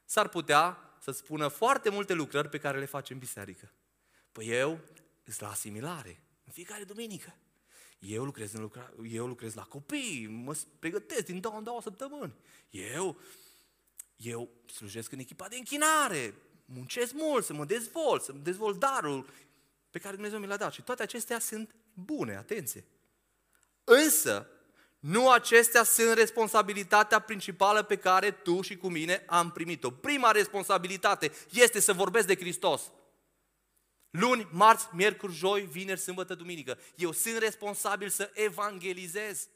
[0.05, 3.72] S-ar putea să spună foarte multe lucrări pe care le facem în biserică.
[4.32, 4.80] Păi eu
[5.24, 7.36] sunt la asimilare, în fiecare duminică.
[8.00, 8.93] Eu lucrez, în lucra...
[9.10, 12.34] eu lucrez la copii, mă pregătesc din două în două săptămâni.
[12.70, 13.20] Eu,
[14.15, 16.34] eu slujesc în echipa de închinare,
[16.65, 19.30] muncesc mult să mă dezvolt, să-mi dezvolt darul
[19.89, 20.74] pe care Dumnezeu mi l-a dat.
[20.74, 22.86] Și toate acestea sunt bune, atenție.
[23.84, 24.50] Însă,
[24.99, 29.91] nu acestea sunt responsabilitatea principală pe care tu și cu mine am primit-o.
[29.91, 32.91] Prima responsabilitate este să vorbesc de Hristos.
[34.10, 36.77] Luni, marți, miercuri, joi, vineri, sâmbătă, duminică.
[36.95, 39.47] Eu sunt responsabil să evangelizez.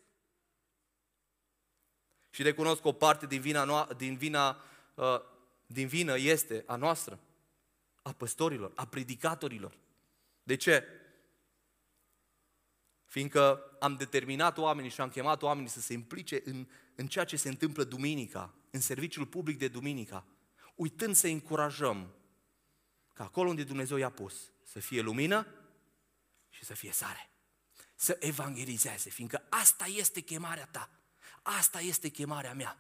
[2.30, 4.64] Și recunosc că o parte din vina, din vina,
[4.96, 5.22] uh,
[5.66, 7.20] din vină este a noastră,
[8.02, 9.78] a păstorilor, a predicatorilor.
[10.44, 10.84] De ce?
[13.12, 17.36] Fiindcă am determinat oamenii și am chemat oamenii să se implice în, în ceea ce
[17.36, 20.26] se întâmplă duminica, în serviciul public de duminica,
[20.76, 22.14] uitând să încurajăm
[23.14, 25.48] că acolo unde Dumnezeu i-a pus să fie lumină
[26.50, 27.30] și să fie sare.
[27.96, 30.90] Să evangelizeze, fiindcă asta este chemarea ta.
[31.42, 32.78] Asta este chemarea mea.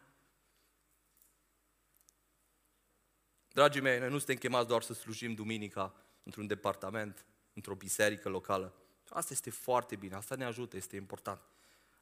[3.48, 8.81] Dragii mei, noi nu suntem chemați doar să slujim duminica într-un departament, într-o biserică locală.
[9.13, 11.41] Asta este foarte bine, asta ne ajută, este important.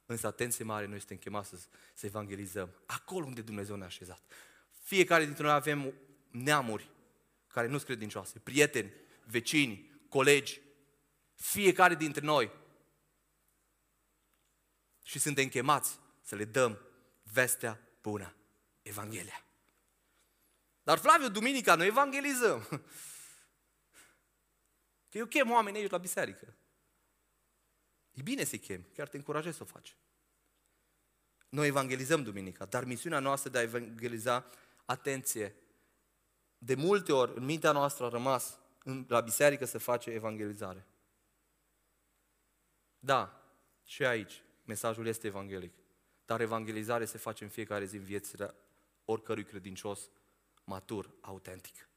[0.06, 1.56] Însă, atenție mare, noi suntem chemați să,
[1.94, 4.20] să evangelizăm acolo unde Dumnezeu ne-a așezat.
[4.82, 5.94] Fiecare dintre noi avem
[6.30, 6.90] neamuri
[7.46, 8.92] care nu sunt credincioase, prieteni,
[9.24, 10.60] vecini, colegi,
[11.34, 12.50] fiecare dintre noi.
[15.02, 16.78] Și suntem chemați să le dăm
[17.22, 18.34] vestea bună,
[18.82, 19.44] Evanghelia.
[20.82, 22.66] Dar Flaviu, duminica, noi evangelizăm.
[25.10, 26.54] Că eu chem oameni aici la biserică.
[28.12, 29.96] E bine să-i chem, chiar te încurajez să o faci.
[31.48, 34.46] Noi evangelizăm duminica, dar misiunea noastră de a evangeliza,
[34.84, 35.54] atenție,
[36.58, 38.58] de multe ori în mintea noastră a rămas
[39.06, 40.86] la biserică să face evangelizare.
[42.98, 43.44] Da,
[43.84, 45.74] și aici mesajul este evanghelic.
[46.24, 48.54] Dar evangelizare se face în fiecare zi în viețile
[49.04, 50.10] oricărui credincios
[50.64, 51.89] matur, autentic.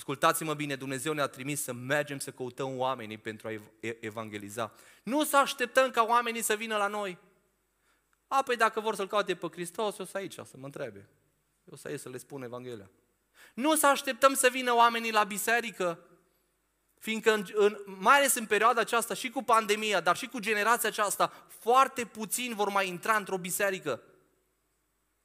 [0.00, 3.60] Ascultați-mă bine, Dumnezeu ne-a trimis să mergem să căutăm oamenii pentru a
[4.00, 4.72] evangeliza.
[5.02, 7.18] Nu să așteptăm ca oamenii să vină la noi.
[8.28, 11.08] A, păi dacă vor să-L caute pe Hristos, eu să aici să mă întrebe.
[11.64, 12.90] Eu să ies să le spun Evanghelia.
[13.54, 15.98] Nu să așteptăm să vină oamenii la biserică,
[16.98, 20.88] fiindcă în, în, mai ales în perioada aceasta și cu pandemia, dar și cu generația
[20.88, 24.02] aceasta, foarte puțini vor mai intra într-o biserică.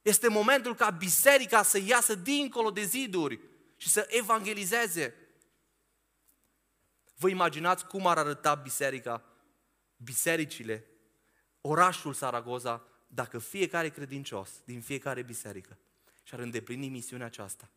[0.02, 3.40] Este momentul ca biserica să iasă dincolo de ziduri
[3.76, 5.14] și să evangelizeze.
[7.16, 9.24] Vă imaginați cum ar arăta biserica,
[9.96, 10.86] bisericile,
[11.60, 15.78] orașul Saragoza, dacă fiecare credincios din fiecare biserică
[16.22, 17.70] și-ar îndeplini misiunea aceasta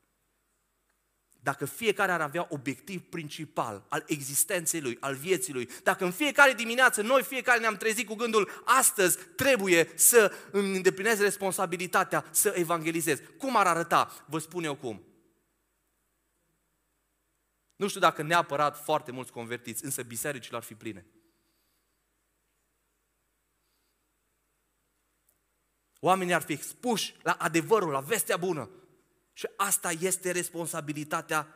[1.41, 6.53] dacă fiecare ar avea obiectiv principal al existenței lui, al vieții lui, dacă în fiecare
[6.53, 13.19] dimineață noi fiecare ne-am trezit cu gândul astăzi trebuie să îmi îndeplinez responsabilitatea să evangelizez.
[13.37, 14.25] Cum ar arăta?
[14.25, 15.03] Vă spun eu cum.
[17.79, 21.05] Nu știu dacă neapărat foarte mulți convertiți, însă bisericile ar fi pline.
[25.99, 28.69] Oamenii ar fi expuși la adevărul, la vestea bună.
[29.33, 31.55] Și asta este responsabilitatea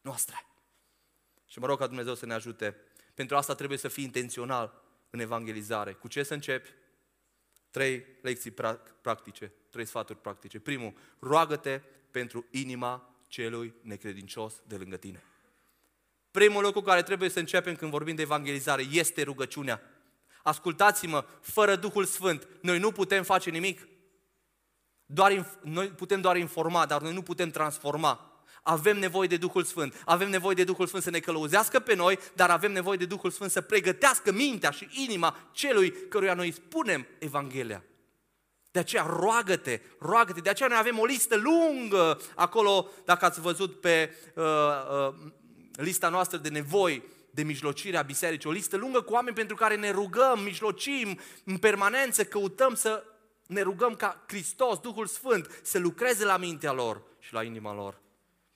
[0.00, 0.36] noastră.
[1.46, 2.76] Și mă rog ca Dumnezeu să ne ajute.
[3.14, 5.92] Pentru asta trebuie să fii intențional în evangelizare.
[5.92, 6.74] Cu ce să începi?
[7.70, 8.54] Trei lecții
[9.02, 10.60] practice, trei sfaturi practice.
[10.60, 15.22] Primul, roagă-te pentru inima celui necredincios de lângă tine.
[16.32, 19.80] Primul lucru care trebuie să începem când vorbim de evangelizare este rugăciunea.
[20.42, 23.88] Ascultați-mă, fără Duhul Sfânt, noi nu putem face nimic.
[25.06, 28.26] Doar, noi putem doar informa, dar noi nu putem transforma.
[28.62, 30.02] Avem nevoie de Duhul Sfânt.
[30.04, 33.30] Avem nevoie de Duhul Sfânt să ne călăuzească pe noi, dar avem nevoie de Duhul
[33.30, 37.84] Sfânt să pregătească mintea și inima celui căruia noi spunem Evanghelia.
[38.70, 40.40] De aceea roagă-te, roagă-te.
[40.40, 45.14] De aceea noi avem o listă lungă acolo, dacă ați văzut pe uh, uh,
[45.76, 49.76] lista noastră de nevoi, de mijlocire a bisericii, o listă lungă cu oameni pentru care
[49.76, 53.04] ne rugăm, mijlocim în permanență, căutăm să
[53.46, 58.00] ne rugăm ca Hristos, Duhul Sfânt, să lucreze la mintea lor și la inima lor.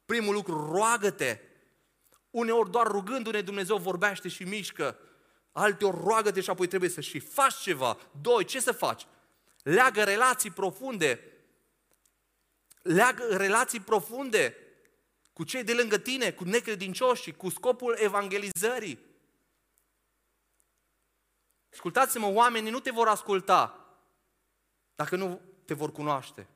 [0.07, 1.39] Primul lucru, roagă-te.
[2.31, 4.99] Uneori doar rugându-ne Dumnezeu vorbește și mișcă.
[5.53, 7.99] Alteori roagă-te și apoi trebuie să și faci ceva.
[8.21, 9.07] Doi, ce să faci?
[9.63, 11.21] Leagă relații profunde.
[12.83, 14.57] Leagă relații profunde
[15.37, 18.99] cu cei de lângă tine, cu necredincioși, cu scopul evangelizării.
[21.73, 23.87] Ascultați-mă, oamenii nu te vor asculta
[24.95, 26.47] Dacă nu te vor cunoaște.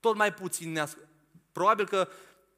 [0.00, 0.84] Tot mai puțin ne
[1.52, 2.08] Probabil că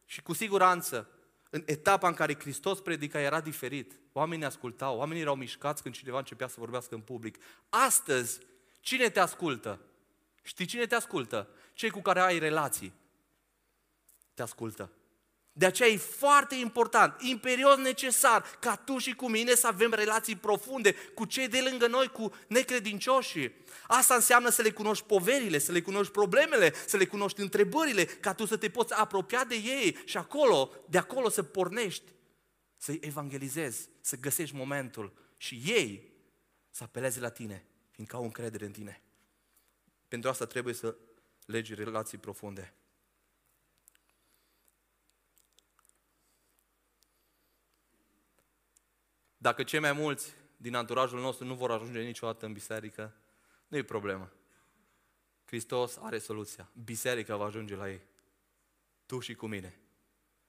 [0.05, 1.09] și cu siguranță
[1.51, 4.01] în etapa în care Hristos predica era diferit.
[4.13, 7.43] Oamenii ascultau, oamenii erau mișcați când cineva începea să vorbească în public.
[7.69, 8.39] Astăzi,
[8.81, 9.81] cine te ascultă?
[10.43, 11.49] Știi cine te ascultă?
[11.73, 12.93] Cei cu care ai relații
[14.35, 14.93] te ascultă.
[15.59, 20.37] De aceea e foarte important, imperios necesar ca tu și cu mine să avem relații
[20.37, 23.55] profunde cu cei de lângă noi, cu necredincioșii.
[23.87, 28.35] Asta înseamnă să le cunoști poverile, să le cunoști problemele, să le cunoști întrebările, ca
[28.35, 32.13] tu să te poți apropia de ei și acolo, de acolo să pornești,
[32.77, 36.13] să-i evangelizezi, să găsești momentul și ei
[36.71, 39.03] să apeleze la tine, fiindcă au încredere în tine.
[40.09, 40.97] Pentru asta trebuie să
[41.47, 42.75] legi relații profunde.
[49.49, 53.15] Dacă cei mai mulți din anturajul nostru nu vor ajunge niciodată în biserică,
[53.69, 54.33] nu e problemă.
[55.45, 56.71] Hristos are soluția.
[56.85, 58.01] Biserica va ajunge la ei.
[59.07, 59.81] Tu și cu mine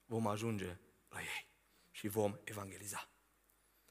[0.06, 0.78] vom ajunge
[1.10, 1.48] la ei
[1.92, 3.10] și vom evangeliza.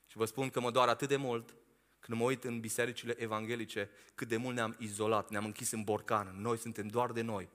[0.06, 1.54] Și vă spun că mă doar atât de mult
[1.98, 6.40] când mă uit în bisericile evanghelice, cât de mult ne-am izolat, ne-am închis în borcan.
[6.40, 7.48] Noi suntem doar de noi.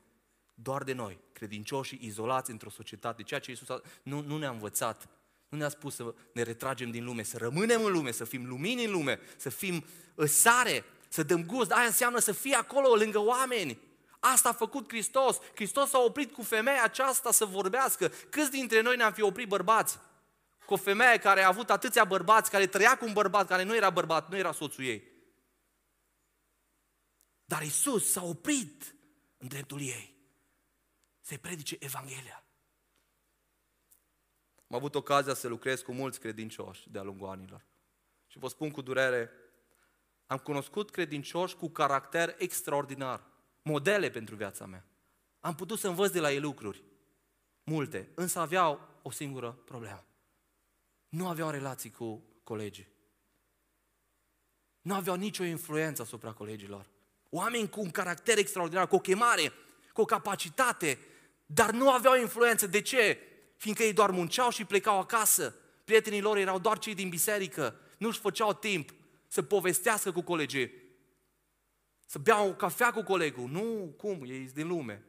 [0.53, 3.23] Doar de noi, credincioși izolați într-o societate.
[3.23, 5.09] Ceea ce Iisus a, nu, nu ne-a învățat
[5.53, 8.85] nu ne-a spus să ne retragem din lume, să rămânem în lume, să fim lumini
[8.85, 9.85] în lume, să fim
[10.15, 11.71] uh, sare, să dăm gust.
[11.71, 13.79] Aia înseamnă să fii acolo lângă oameni.
[14.19, 15.39] Asta a făcut Hristos.
[15.55, 18.11] Hristos s-a oprit cu femeia aceasta să vorbească.
[18.29, 19.99] Câți dintre noi ne-am fi oprit bărbați?
[20.65, 23.75] Cu o femeie care a avut atâția bărbați, care trăia cu un bărbat care nu
[23.75, 25.03] era bărbat, nu era soțul ei.
[27.45, 28.95] Dar Isus s-a oprit
[29.37, 30.15] în dreptul ei
[31.21, 32.42] să-i predice Evanghelia.
[34.73, 37.65] Am avut ocazia să lucrez cu mulți credincioși de-a lungul anilor.
[38.27, 39.31] Și vă spun cu durere,
[40.25, 43.23] am cunoscut credincioși cu caracter extraordinar,
[43.61, 44.85] modele pentru viața mea.
[45.39, 46.83] Am putut să învăț de la ei lucruri,
[47.63, 50.05] multe, însă aveau o singură problemă.
[51.09, 52.87] Nu aveau relații cu colegii.
[54.81, 56.89] Nu aveau nicio influență asupra colegilor.
[57.29, 59.51] Oameni cu un caracter extraordinar, cu o chemare,
[59.93, 60.99] cu o capacitate,
[61.45, 62.67] dar nu aveau influență.
[62.67, 63.27] De ce?
[63.63, 65.55] Fiindcă ei doar munceau și plecau acasă.
[65.83, 68.93] Prietenii lor erau doar cei din biserică, nu-și făceau timp
[69.27, 70.71] să povestească cu colegii,
[72.05, 73.49] să bea o cafea cu colegul.
[73.49, 75.03] Nu, cum, ei din lume.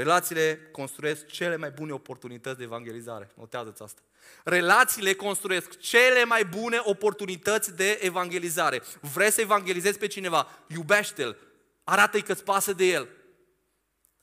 [0.00, 3.30] Relațiile construiesc cele mai bune oportunități de evangelizare.
[3.34, 4.00] Notează-ți asta.
[4.44, 8.82] Relațiile construiesc cele mai bune oportunități de evangelizare.
[9.00, 10.48] Vrei să evangelizezi pe cineva?
[10.66, 11.36] Iubește-l.
[11.84, 13.08] Arată-i că-ți pasă de el.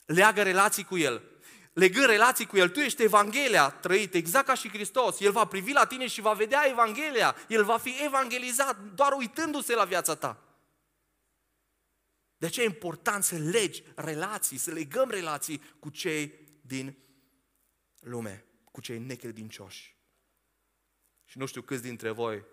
[0.06, 1.22] Leagă relații cu el.
[1.72, 5.20] Legând relații cu el, tu ești Evanghelia trăit, exact ca și Hristos.
[5.20, 7.36] El va privi la tine și va vedea Evanghelia.
[7.48, 10.47] El va fi evangelizat doar uitându-se la viața ta.
[12.38, 16.96] De aceea e important să legi relații, să legăm relații cu cei din
[18.00, 19.96] lume, cu cei necredincioși.
[21.24, 22.44] Și nu știu câți dintre voi,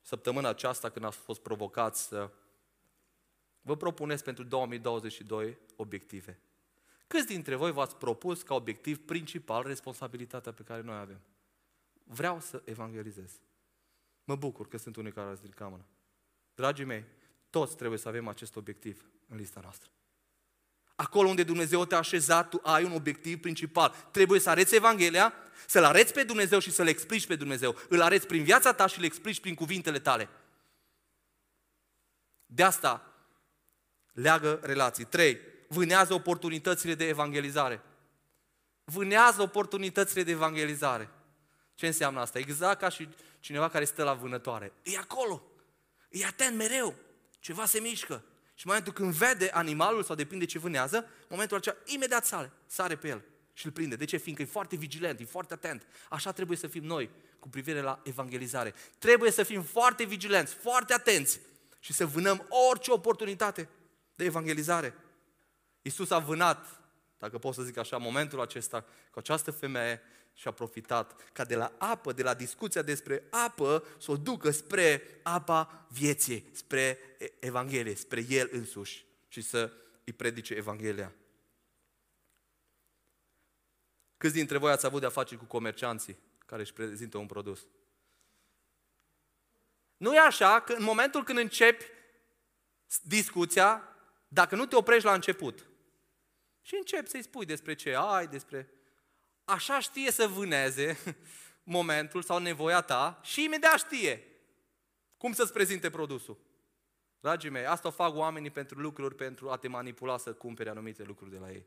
[0.00, 2.32] săptămâna aceasta când ați fost provocați să
[3.60, 6.40] vă propuneți pentru 2022 obiective.
[7.06, 11.20] Câți dintre voi v-ați propus ca obiectiv principal responsabilitatea pe care noi avem?
[12.04, 13.40] Vreau să evangelizez.
[14.24, 15.84] Mă bucur că sunt unii care ați ridicat mână.
[16.54, 17.04] Dragii mei,
[17.58, 19.90] toți trebuie să avem acest obiectiv în lista noastră.
[20.94, 23.94] Acolo unde Dumnezeu te-a așezat, tu ai un obiectiv principal.
[24.10, 25.32] Trebuie să arăți Evanghelia,
[25.66, 27.76] să-L arăți pe Dumnezeu și să-L explici pe Dumnezeu.
[27.88, 30.28] Îl arăți prin viața ta și îl explici prin cuvintele tale.
[32.46, 33.12] De asta
[34.12, 35.04] leagă relații.
[35.04, 37.82] Trei, vânează oportunitățile de evangelizare.
[38.84, 41.10] Vânează oportunitățile de evangelizare.
[41.74, 42.38] Ce înseamnă asta?
[42.38, 43.08] Exact ca și
[43.40, 44.72] cineva care stă la vânătoare.
[44.82, 45.42] E acolo.
[46.08, 47.04] E atent mereu.
[47.46, 48.22] Ceva se mișcă.
[48.54, 52.52] Și în momentul când vede animalul sau depinde ce vânează, în momentul acela imediat sare,
[52.66, 53.96] sare pe el și îl prinde.
[53.96, 54.16] De ce?
[54.16, 55.86] Fiindcă e foarte vigilent, e foarte atent.
[56.10, 58.74] Așa trebuie să fim noi cu privire la evangelizare.
[58.98, 61.40] Trebuie să fim foarte vigilenți, foarte atenți
[61.78, 63.68] și să vânăm orice oportunitate
[64.14, 64.94] de evangelizare.
[65.82, 66.80] Iisus a vânat,
[67.18, 70.00] dacă pot să zic așa, momentul acesta cu această femeie
[70.36, 74.50] și a profitat ca de la apă, de la discuția despre apă, să o ducă
[74.50, 76.98] spre apa vieții, spre
[77.38, 79.72] Evanghelie, spre El însuși și să
[80.04, 81.14] îi predice Evanghelia.
[84.16, 87.66] Câți dintre voi ați avut de-a face cu comercianții care își prezintă un produs?
[89.96, 91.84] Nu e așa că în momentul când începi
[93.02, 93.96] discuția,
[94.28, 95.66] dacă nu te oprești la început
[96.62, 98.70] și începi să-i spui despre ce ai, despre...
[99.46, 100.98] Așa știe să vâneze,
[101.78, 104.22] momentul sau nevoia ta și imediat știe
[105.16, 106.38] cum să-ți prezinte produsul.
[107.20, 111.02] Dragii mei, asta o fac oamenii pentru lucruri, pentru a te manipula să cumpere anumite
[111.02, 111.66] lucruri de la ei.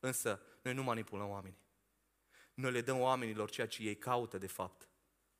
[0.00, 1.58] Însă, noi nu manipulăm oamenii.
[2.54, 4.88] Noi le dăm oamenilor ceea ce ei caută, de fapt.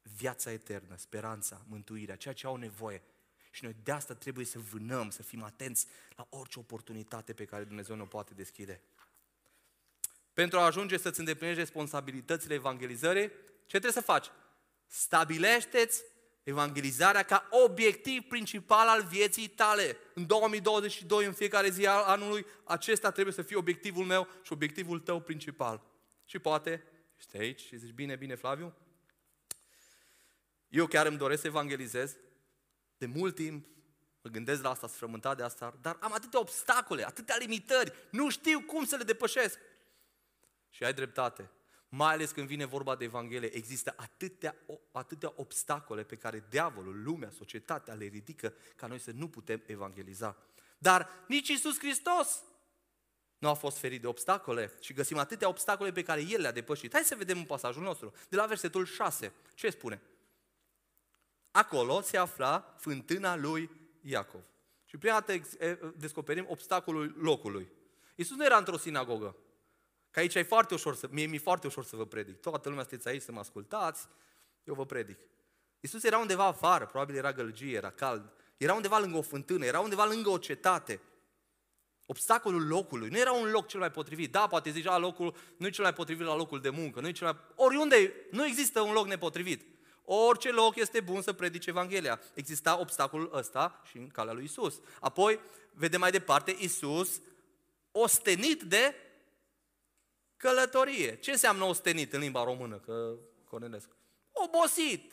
[0.02, 3.02] Viața eternă, speranța, mântuirea, ceea ce au nevoie.
[3.50, 7.64] Și noi de asta trebuie să vânăm, să fim atenți la orice oportunitate pe care
[7.64, 8.80] Dumnezeu ne poate deschide.
[10.40, 14.26] Pentru a ajunge să-ți îndeplinești responsabilitățile evangelizării, ce trebuie să faci?
[14.86, 16.02] Stabilește-ți
[16.42, 19.96] evangelizarea ca obiectiv principal al vieții tale.
[20.14, 25.00] În 2022, în fiecare zi al anului, acesta trebuie să fie obiectivul meu și obiectivul
[25.00, 25.82] tău principal.
[26.24, 26.84] Și poate,
[27.18, 28.74] ești aici și zici, bine, bine, Flaviu,
[30.68, 32.16] eu chiar îmi doresc să evangelizez,
[32.96, 33.66] de mult timp
[34.22, 38.60] mă gândesc la asta, sfrământat de asta, dar am atâtea obstacole, atâtea limitări, nu știu
[38.60, 39.58] cum să le depășesc.
[40.70, 41.50] Și ai dreptate.
[41.88, 44.56] Mai ales când vine vorba de Evanghelie, există atâtea,
[44.92, 50.36] atâtea obstacole pe care diavolul, lumea, societatea le ridică ca noi să nu putem evangeliza.
[50.78, 52.42] Dar nici Isus Hristos
[53.38, 56.92] nu a fost ferit de obstacole și găsim atâtea obstacole pe care El le-a depășit.
[56.92, 59.32] Hai să vedem un pasajul nostru, de la versetul 6.
[59.54, 60.02] Ce spune?
[61.50, 64.40] Acolo se afla fântâna lui Iacov.
[64.84, 65.32] Și prima dată
[65.96, 67.68] descoperim obstacolul locului.
[68.14, 69.36] Isus nu era într-o sinagogă.
[70.10, 72.40] Că aici e foarte ușor să, mie mi-e foarte ușor să vă predic.
[72.40, 74.06] Toată lumea sunteți aici să mă ascultați,
[74.64, 75.18] eu vă predic.
[75.80, 78.32] Iisus era undeva afară, probabil era gălgie, era cald.
[78.56, 81.00] Era undeva lângă o fântână, era undeva lângă o cetate.
[82.06, 83.08] Obstacolul locului.
[83.08, 84.32] Nu era un loc cel mai potrivit.
[84.32, 87.00] Da, poate zici, a, locul nu e cel mai potrivit la locul de muncă.
[87.00, 87.36] Nu e cel mai...
[87.54, 89.66] Oriunde nu există un loc nepotrivit.
[90.04, 92.20] Orice loc este bun să predice Evanghelia.
[92.34, 94.80] Exista obstacolul ăsta și în calea lui Isus.
[95.00, 95.40] Apoi,
[95.74, 97.20] vedem mai departe, Isus,
[97.92, 98.94] ostenit de
[100.40, 101.16] Călătorie.
[101.16, 102.78] Ce înseamnă ostenit în limba română?
[102.78, 103.96] Că Cornelescu.
[104.32, 105.12] Obosit,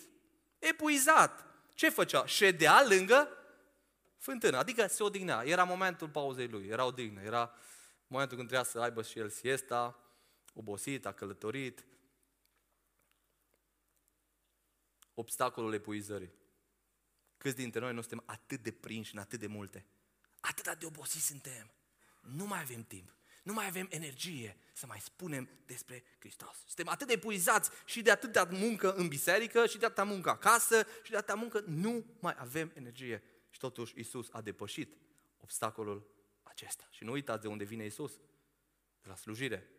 [0.60, 1.46] epuizat.
[1.74, 2.26] Ce făcea?
[2.26, 3.30] Ședea lângă
[4.18, 5.44] fântână, adică se odihnea.
[5.46, 7.54] Era momentul pauzei lui, era odihnă, era
[8.08, 10.00] momentul când trebuia să aibă și el siesta,
[10.54, 11.86] obosit, a călătorit.
[15.14, 16.34] Obstacolul epuizării.
[17.38, 19.86] Câți dintre noi nu suntem atât de prinși în atât de multe?
[20.40, 21.72] Atât de obosiți suntem.
[22.22, 23.17] Nu mai avem timp.
[23.48, 26.64] Nu mai avem energie să mai spunem despre Hristos.
[26.66, 30.88] Suntem atât de epuizați și de atâta muncă în biserică și de atâta muncă acasă
[31.04, 33.24] și de atâta muncă, nu mai avem energie.
[33.50, 34.98] Și totuși Isus a depășit
[35.38, 36.10] obstacolul
[36.44, 36.88] acesta.
[36.90, 38.12] Și nu uitați de unde vine Isus,
[39.02, 39.70] de la slujire.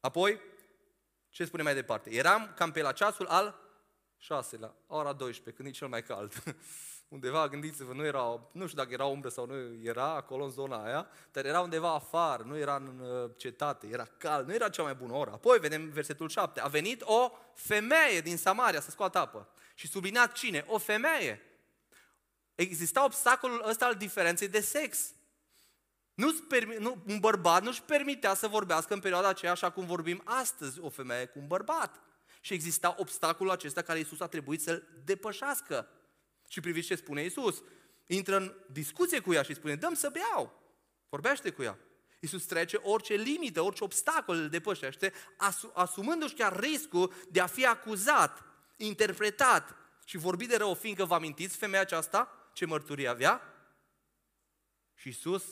[0.00, 0.40] Apoi,
[1.28, 2.10] ce spune mai departe?
[2.10, 3.60] Eram cam pe la ceasul al
[4.16, 6.42] șaselea, ora 12, când e cel mai cald.
[7.10, 10.84] undeva, gândiți-vă, nu era, nu știu dacă era umbră sau nu era acolo în zona
[10.84, 14.82] aia, dar era undeva afară, nu era în uh, cetate, era cald, nu era cea
[14.82, 15.30] mai bună oră.
[15.30, 19.48] Apoi vedem versetul 7, a venit o femeie din Samaria să scoată apă.
[19.74, 20.64] Și subliniat cine?
[20.68, 21.42] O femeie.
[22.54, 25.12] Exista obstacolul ăsta al diferenței de sex.
[26.14, 26.30] nu
[26.78, 30.88] nu, un bărbat nu-și permitea să vorbească în perioada aceea așa cum vorbim astăzi, o
[30.88, 32.00] femeie cu un bărbat.
[32.40, 35.88] Și exista obstacolul acesta care Iisus a trebuit să-l depășească.
[36.50, 37.62] Și priviți ce spune Isus.
[38.06, 40.62] Intră în discuție cu ea și spune, dăm să beau.
[41.08, 41.78] Vorbește cu ea.
[42.20, 45.12] Iisus trece orice limită, orice obstacol îl depășește,
[45.72, 48.44] asumându-și chiar riscul de a fi acuzat,
[48.76, 53.42] interpretat și vorbit de rău, fiindcă vă amintiți femeia aceasta, ce mărturie avea?
[54.94, 55.44] Și Iisus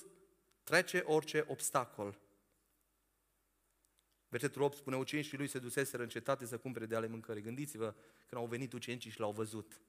[0.62, 2.18] trece orice obstacol.
[4.28, 7.42] Versetul 8 spune, ucenicii lui se duseseră în cetate să cumpere de ale mâncării.
[7.42, 7.94] Gândiți-vă
[8.26, 9.80] când au venit ucenicii și l-au văzut.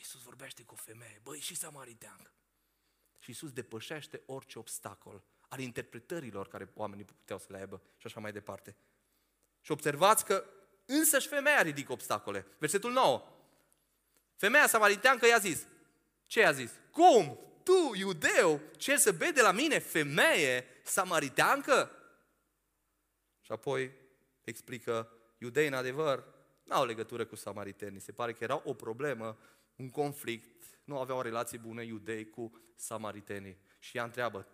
[0.00, 2.32] Bă, Iisus vorbește cu o femeie, băi, și samariteancă.
[3.18, 8.20] Și Iisus depășește orice obstacol al interpretărilor care oamenii puteau să le aibă și așa
[8.20, 8.76] mai departe.
[9.60, 10.44] Și observați că
[10.86, 12.46] însăși femeia ridică obstacole.
[12.58, 13.26] Versetul 9.
[14.36, 15.66] Femeia samariteancă i-a zis,
[16.26, 16.72] ce i-a zis?
[16.90, 17.38] Cum?
[17.62, 21.90] Tu, iudeu, cer să bei de la mine, femeie samariteancă?
[23.40, 23.92] Și apoi
[24.44, 26.24] explică, iudei în adevăr
[26.62, 28.00] n-au legătură cu samaritenii.
[28.00, 29.38] Se pare că era o problemă
[29.80, 33.58] un conflict, nu aveau o relație bună iudei cu samaritenii.
[33.78, 34.46] Și ea întreabă,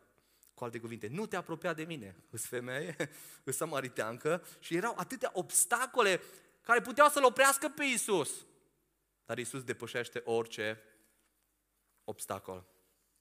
[0.55, 2.97] cu alte cuvinte, nu te apropia de mine, îs femeie,
[3.45, 6.21] îs samariteancă și erau atâtea obstacole
[6.63, 8.47] care puteau să-L oprească pe Isus.
[9.25, 10.83] Dar Isus depășește orice
[12.05, 12.65] obstacol.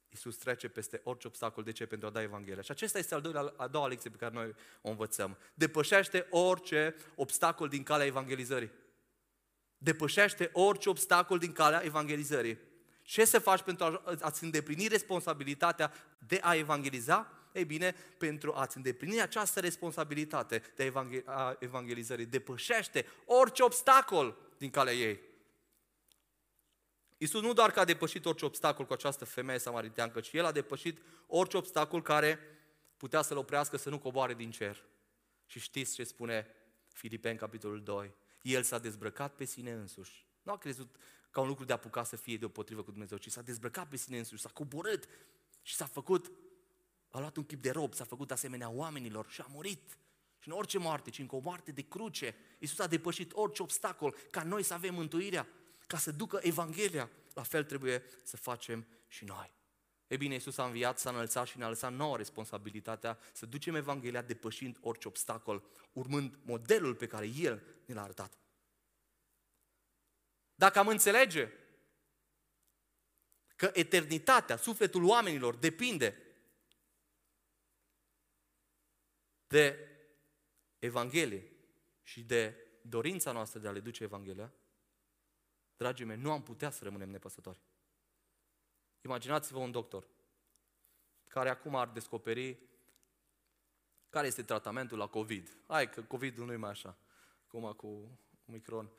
[0.10, 1.64] Isus trece peste orice obstacol.
[1.64, 1.86] De ce?
[1.86, 2.62] Pentru a da Evanghelia.
[2.62, 5.38] Și acesta este al doilea, a doua lecție pe care noi o învățăm.
[5.53, 8.72] Depășește orice obstacol din calea evangelizării
[9.78, 12.57] depășește orice obstacol din calea evangelizării.
[13.01, 15.93] Ce să faci pentru a-ți îndeplini responsabilitatea
[16.28, 17.32] de a evangeliza?
[17.53, 20.93] Ei bine, pentru a-ți îndeplini această responsabilitate de
[21.26, 25.19] a evangelizării, depășește orice obstacol din calea ei.
[27.17, 30.51] Iisus nu doar că a depășit orice obstacol cu această femeie samariteancă, ci El a
[30.51, 32.39] depășit orice obstacol care
[32.97, 34.84] putea să-L oprească să nu coboare din cer.
[35.45, 36.47] Și știți ce spune
[36.88, 38.13] Filipeni, capitolul 2?
[38.46, 40.26] El s-a dezbrăcat pe sine însuși.
[40.41, 40.96] Nu a crezut
[41.30, 44.18] ca un lucru de apucat să fie deopotrivă cu Dumnezeu, ci s-a dezbrăcat pe sine
[44.18, 45.08] însuși, s-a coborât
[45.62, 46.32] și s-a făcut,
[47.10, 49.98] a luat un chip de rob, s-a făcut asemenea oamenilor și a murit.
[50.39, 54.16] Și în orice moarte, ci încă o moarte de cruce, Iisus a depășit orice obstacol
[54.32, 55.48] ca noi să avem mântuirea,
[55.88, 57.10] ca să ducă Evanghelia.
[57.34, 59.54] La fel trebuie să facem și noi.
[60.08, 64.22] E bine, Iisus a înviat, s-a înălțat și ne-a lăsat nouă responsabilitatea să ducem Evanghelia
[64.22, 68.38] depășind orice obstacol, urmând modelul pe care El ne l-a arătat.
[70.56, 71.51] Dacă am înțelege
[73.56, 76.20] că eternitatea, sufletul oamenilor depinde
[79.47, 79.89] de
[80.80, 81.51] Evanghelie
[82.03, 84.53] și de dorința noastră de a le duce Evanghelia,
[85.78, 87.60] dragii mei, nu am putea să rămânem nepăsători.
[89.06, 90.08] Imaginați-vă un doctor
[91.28, 92.58] care acum ar descoperi
[94.10, 95.58] care este tratamentul la COVID.
[95.68, 96.97] Hai că COVID-ul nu e mai așa,
[97.47, 98.91] cum cu Omicron.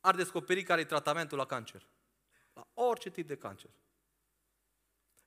[0.00, 1.88] Ar descoperi care e tratamentul la cancer.
[2.52, 3.70] La orice tip de cancer.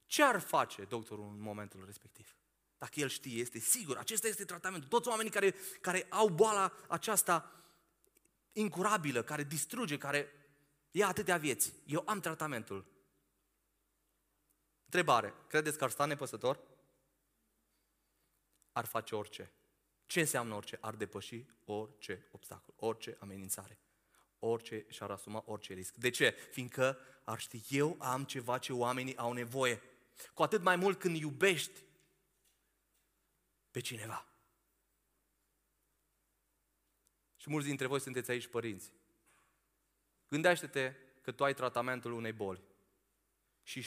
[0.05, 2.35] Ce ar face doctorul în momentul respectiv?
[2.77, 4.89] Dacă el știe, este sigur, acesta este tratamentul.
[4.89, 7.51] Toți oamenii care, care au boala aceasta
[8.51, 10.31] incurabilă, care distruge, care
[10.91, 11.73] ia atâtea vieți.
[11.85, 12.85] Eu am tratamentul.
[14.93, 16.59] Întrebare, credeți că ar sta nepăsător?
[18.71, 19.51] Ar face orice.
[20.05, 20.77] Ce înseamnă orice?
[20.81, 23.79] Ar depăși orice obstacol, orice amenințare,
[24.39, 25.95] orice și-ar asuma orice risc.
[25.95, 26.29] De ce?
[26.29, 29.81] Fiindcă ar ști, eu am ceva ce oamenii au nevoie.
[30.33, 31.83] Cu atât mai mult când iubești
[33.71, 34.27] pe cineva.
[37.35, 38.91] Și mulți dintre voi sunteți aici părinți.
[40.27, 42.61] Gândește-te că tu ai tratamentul unei boli
[43.63, 43.81] și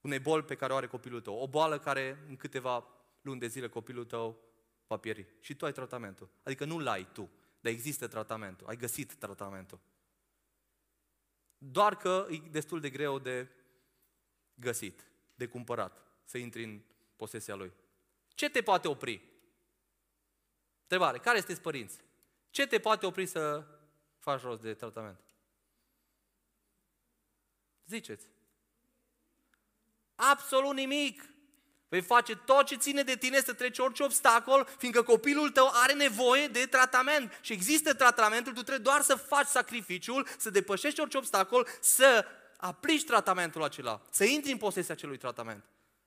[0.00, 1.34] unei boli pe care o are copilul tău.
[1.34, 2.86] O boală care în câteva
[3.20, 4.40] luni de zile copilul tău
[4.86, 5.26] va pieri.
[5.40, 6.28] Și tu ai tratamentul.
[6.42, 7.30] Adică nu-l ai tu,
[7.60, 8.66] dar există tratamentul.
[8.66, 9.80] Ai găsit tratamentul.
[11.58, 13.48] Doar că e destul de greu de
[14.54, 16.80] găsit, de cumpărat, să intri în
[17.16, 17.72] posesia lui.
[18.28, 19.22] Ce te poate opri?
[20.82, 22.00] Întrebare, care sunteți părinți?
[22.50, 23.66] Ce te poate opri să
[24.18, 25.20] faci rost de tratament?
[27.86, 28.26] Ziceți.
[30.18, 31.22] Absolut nimic.
[31.88, 35.92] Vei face tot ce ține de tine să treci orice obstacol, fiindcă copilul tău are
[35.92, 37.38] nevoie de tratament.
[37.40, 43.04] Și există tratamentul, tu trebuie doar să faci sacrificiul, să depășești orice obstacol, să aplici
[43.04, 45.64] tratamentul acela, să intri în posesia acelui tratament.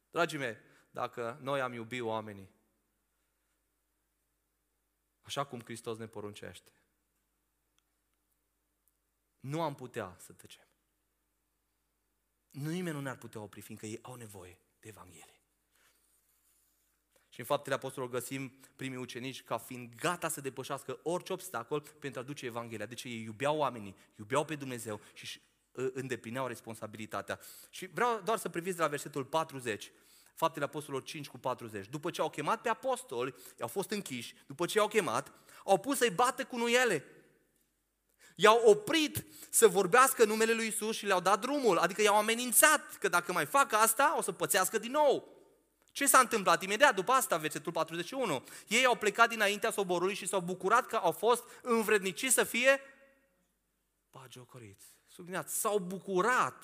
[0.10, 0.58] Dragii mei,
[0.90, 2.50] dacă noi am iubit oamenii,
[5.22, 6.72] așa cum Hristos ne poruncește,
[9.40, 10.71] nu am putea să tăcem.
[12.52, 15.40] Nimeni nu ne-ar putea opri, fiindcă ei au nevoie de Evanghelie.
[17.30, 22.20] Și în faptele apostolilor găsim primii ucenici ca fiind gata să depășească orice obstacol pentru
[22.20, 22.86] a duce Evanghelia.
[22.86, 25.42] Deci ei iubeau oamenii, iubeau pe Dumnezeu și
[25.94, 27.40] îndeplineau responsabilitatea.
[27.70, 29.92] Și vreau doar să priviți de la versetul 40,
[30.36, 31.88] faptele apostolilor 5 cu 40.
[31.88, 35.32] După ce au chemat pe apostoli, au fost închiși, după ce au chemat,
[35.66, 37.04] au pus să-i bată cu nuiele
[38.42, 41.78] i-au oprit să vorbească numele lui Isus și le-au dat drumul.
[41.78, 45.40] Adică i-au amenințat că dacă mai fac asta, o să pățească din nou.
[45.92, 48.44] Ce s-a întâmplat imediat după asta, versetul 41?
[48.68, 52.80] Ei au plecat dinaintea soborului și s-au bucurat că au fost învrednici să fie
[54.12, 54.86] bagiocoriți.
[55.08, 56.64] Subliniați, s-au bucurat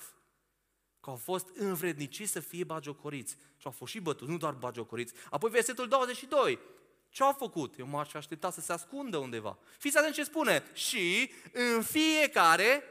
[1.00, 3.36] că au fost învrednici să fie bagiocoriți.
[3.56, 5.14] Și au fost și bătuți, nu doar bagiocoriți.
[5.30, 6.58] Apoi versetul 22.
[7.10, 7.78] Ce au făcut?
[7.78, 9.58] Eu m-aș aștepta să se ascundă undeva.
[9.78, 10.64] Fiți atent ce spune.
[10.72, 12.82] Și în fiecare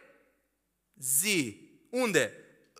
[0.96, 1.70] zi.
[1.90, 2.34] Unde?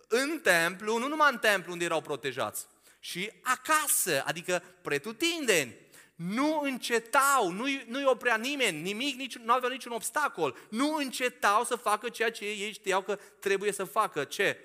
[0.08, 2.66] În templu, nu numai în templu unde erau protejați,
[2.98, 5.76] și acasă, adică pretutindeni.
[6.14, 10.58] Nu încetau, nu-i, nu-i oprea nimeni, nimic, nici, nu aveau niciun obstacol.
[10.70, 14.24] Nu încetau să facă ceea ce ei știau că trebuie să facă.
[14.24, 14.60] Ce?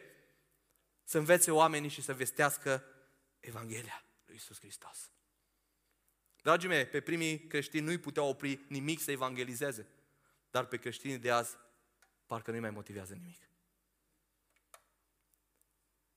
[1.03, 2.83] Să învețe oamenii și să vestească
[3.39, 5.09] Evanghelia lui Isus Hristos.
[6.43, 9.87] Dragii mei, pe primii creștini nu-i putea opri nimic să evangelizeze,
[10.51, 11.57] dar pe creștinii de azi
[12.25, 13.49] parcă nu-i mai motivează nimic.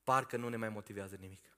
[0.03, 1.57] Parcă nu ne mai motivează nimic.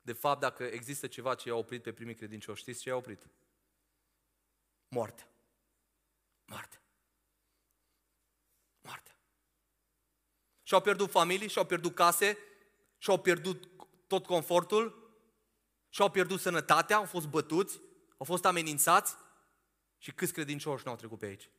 [0.00, 3.26] De fapt, dacă există ceva ce i-a oprit pe primii credincioși, știți ce i-a oprit?
[4.88, 5.28] Moartea.
[6.44, 6.82] Moartea.
[8.80, 9.16] Moartea.
[10.62, 12.38] Și-au pierdut familii, și-au pierdut case,
[13.06, 13.68] și-au pierdut
[14.06, 15.10] tot confortul,
[15.88, 17.80] și-au pierdut sănătatea, au fost bătuți,
[18.16, 19.16] au fost amenințați
[19.98, 21.50] și câți credincioși n-au trecut pe aici.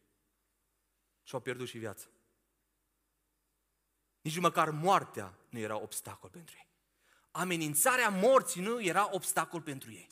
[1.23, 2.07] Și-au pierdut și viața.
[4.21, 6.67] Nici măcar moartea nu era obstacol pentru ei.
[7.31, 10.09] Amenințarea morții nu era obstacol pentru ei.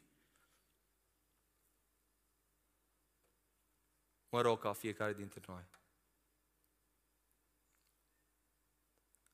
[4.29, 5.65] Mă rog ca fiecare dintre noi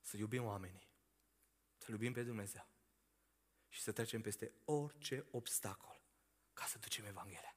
[0.00, 0.91] să iubim oamenii,
[1.82, 2.66] să iubim pe Dumnezeu
[3.68, 6.00] și să trecem peste orice obstacol
[6.52, 7.56] ca să ducem Evanghelia.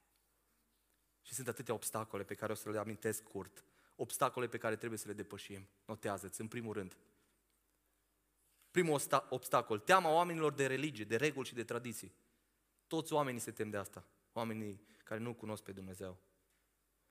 [1.22, 3.64] Și sunt atâtea obstacole pe care o să le amintesc scurt.
[3.96, 5.68] Obstacole pe care trebuie să le depășim.
[5.84, 6.96] Notează-ți, în primul rând.
[8.70, 12.14] Primul obstacol, teama oamenilor de religie, de reguli și de tradiții.
[12.86, 14.04] Toți oamenii se tem de asta.
[14.32, 16.18] Oamenii care nu cunosc pe Dumnezeu.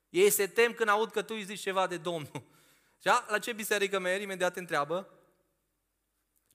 [0.10, 2.44] Ei se tem când aud că tu îi zici ceva de Domnul.
[3.00, 4.24] Și la ce biserică mergi?
[4.24, 5.15] Imediat te întreabă.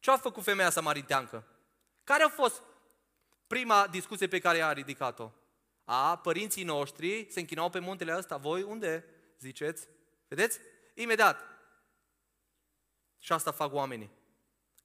[0.01, 1.45] Ce a făcut femeia samariteancă?
[2.05, 2.63] Care a fost
[3.47, 5.31] prima discuție pe care a ridicat-o?
[5.85, 8.37] A, părinții noștri se închinau pe muntele ăsta.
[8.37, 9.05] Voi unde
[9.39, 9.89] ziceți?
[10.29, 10.59] Vedeți?
[10.95, 11.41] Imediat.
[13.19, 14.11] Și asta fac oamenii.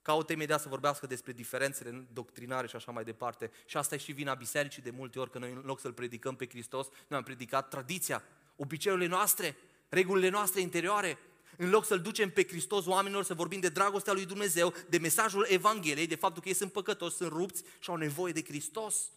[0.01, 3.51] Caută imediat să vorbească despre diferențele doctrinare și așa mai departe.
[3.66, 6.36] Și asta e și vina bisericii de multe ori, că noi în loc să-L predicăm
[6.36, 8.24] pe Hristos, noi am predicat tradiția,
[8.55, 9.55] obiceiurile noastre,
[9.89, 11.18] regulile noastre interioare.
[11.58, 15.45] În loc să-L ducem pe Hristos oamenilor să vorbim de dragostea lui Dumnezeu, de mesajul
[15.49, 19.12] Evangheliei, de faptul că ei sunt păcătoși, sunt rupți și au nevoie de Hristos.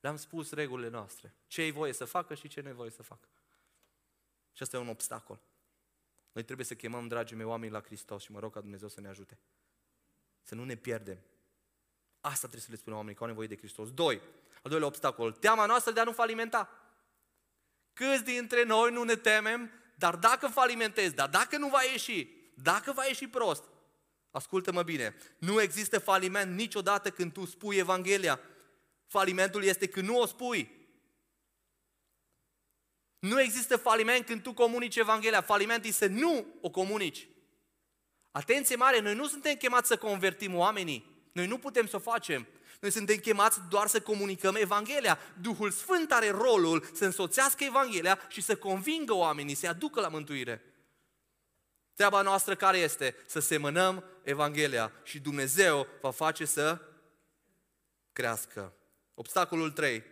[0.00, 1.34] Le-am spus regulile noastre.
[1.46, 3.28] Ce e voie să facă și ce nu e voie să facă.
[4.52, 5.40] Și asta e un obstacol.
[6.32, 9.00] Noi trebuie să chemăm, dragii mei, oamenii la Hristos și mă rog ca Dumnezeu să
[9.00, 9.38] ne ajute.
[10.42, 11.18] Să nu ne pierdem.
[12.20, 13.92] Asta trebuie să le spunem oamenii, că au nevoie de Hristos.
[13.92, 14.20] Doi,
[14.62, 16.68] al doilea obstacol, teama noastră de a nu falimenta.
[17.92, 22.92] Câți dintre noi nu ne temem, dar dacă falimentezi, dar dacă nu va ieși, dacă
[22.92, 23.64] va ieși prost,
[24.30, 28.40] ascultă-mă bine, nu există faliment niciodată când tu spui Evanghelia.
[29.06, 30.82] Falimentul este când nu o spui.
[33.18, 35.40] Nu există faliment când tu comunici Evanghelia.
[35.40, 37.28] Faliment este nu o comunici.
[38.30, 41.28] Atenție mare, noi nu suntem chemați să convertim oamenii.
[41.32, 42.46] Noi nu putem să o facem.
[42.84, 45.18] Noi suntem chemați doar să comunicăm Evanghelia.
[45.40, 50.62] Duhul Sfânt are rolul să însoțească Evanghelia și să convingă oamenii, să-i aducă la mântuire.
[51.94, 53.16] Treaba noastră care este?
[53.26, 56.80] Să semănăm Evanghelia și Dumnezeu va face să
[58.12, 58.72] crească.
[59.14, 60.02] Obstacolul 3.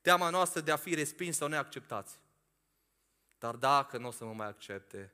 [0.00, 2.18] Teama noastră de a fi respins sau neacceptați.
[3.38, 5.12] Dar dacă nu o să mă mai accepte,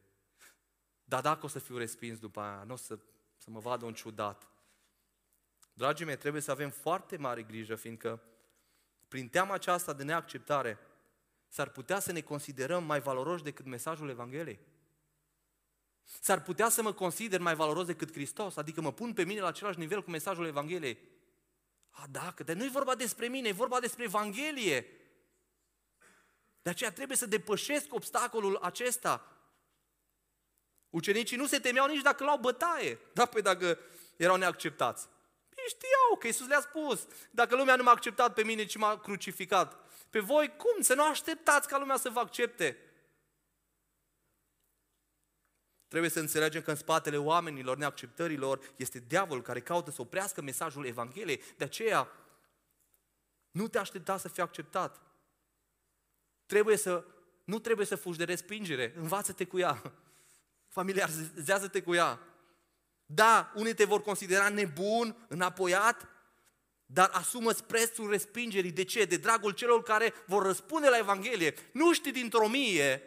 [1.05, 2.99] dar dacă o să fiu respins după aia, nu o să,
[3.37, 4.49] să mă vadă un ciudat.
[5.79, 8.23] Dragii mei, trebuie să avem foarte mare grijă, fiindcă
[9.09, 10.79] prin teama aceasta de neacceptare
[11.49, 14.59] s-ar putea să ne considerăm mai valoroși decât mesajul Evangheliei.
[16.05, 19.47] S-ar putea să mă consider mai valoros decât Hristos, adică mă pun pe mine la
[19.47, 20.99] același nivel cu mesajul Evangheliei.
[21.91, 24.87] A, dacă, dar nu e vorba despre mine, e vorba despre Evanghelie.
[26.63, 29.37] De aceea trebuie să depășesc obstacolul acesta.
[30.91, 33.79] Ucenicii nu se temeau nici dacă luau bătaie, da, pe dacă
[34.17, 35.09] erau neacceptați.
[35.69, 38.99] Ei știau că Iisus le-a spus, dacă lumea nu m-a acceptat pe mine, ci m-a
[38.99, 39.77] crucificat.
[40.11, 40.83] Pe voi cum?
[40.83, 42.77] Să nu așteptați ca lumea să vă accepte.
[45.89, 50.87] Trebuie să înțelegem că în spatele oamenilor, neacceptărilor, este diavolul care caută să oprească mesajul
[50.87, 51.43] Evangheliei.
[51.57, 52.09] De aceea,
[53.51, 55.01] nu te aștepta să fii acceptat.
[56.47, 57.05] Trebuie să,
[57.45, 59.93] nu trebuie să fugi de respingere, învață-te cu ea.
[60.69, 62.21] Familiarizează-te cu ea.
[63.11, 66.09] Da, unii te vor considera nebun, înapoiat,
[66.87, 68.73] dar asumă-ți prețul respingerii.
[68.73, 69.05] De ce?
[69.05, 71.55] De dragul celor care vor răspunde la Evanghelie.
[71.73, 73.03] Nu știi dintr-o mie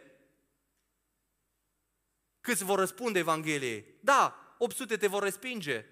[2.40, 3.84] câți vor răspunde Evangheliei.
[4.00, 5.86] Da, 800 te vor respinge,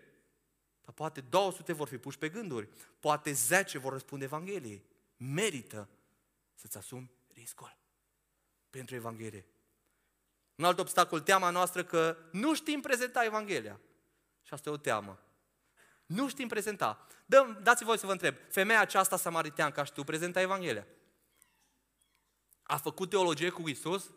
[0.84, 2.68] dar poate 200 vor fi puși pe gânduri.
[3.00, 4.84] Poate 10 vor răspunde Evangheliei.
[5.16, 5.88] Merită
[6.54, 7.76] să-ți asumi riscul
[8.70, 9.46] pentru Evanghelie.
[10.54, 13.80] Un alt obstacol, teama noastră că nu știm prezenta Evanghelia.
[14.50, 15.18] Și asta e o teamă.
[16.06, 17.06] Nu știm prezenta.
[17.26, 20.86] Dă, dați voi să vă întreb, femeia aceasta samariteancă a știut prezenta Evanghelia?
[22.62, 24.10] A făcut teologie cu Isus?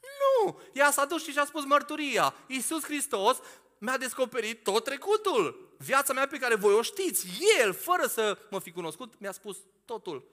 [0.00, 0.60] Nu!
[0.72, 2.34] Ea s-a dus și și-a spus mărturia.
[2.46, 3.38] Iisus Hristos
[3.78, 5.74] mi-a descoperit tot trecutul.
[5.78, 7.28] Viața mea pe care voi o știți.
[7.60, 10.28] El, fără să mă fi cunoscut, mi-a spus totul.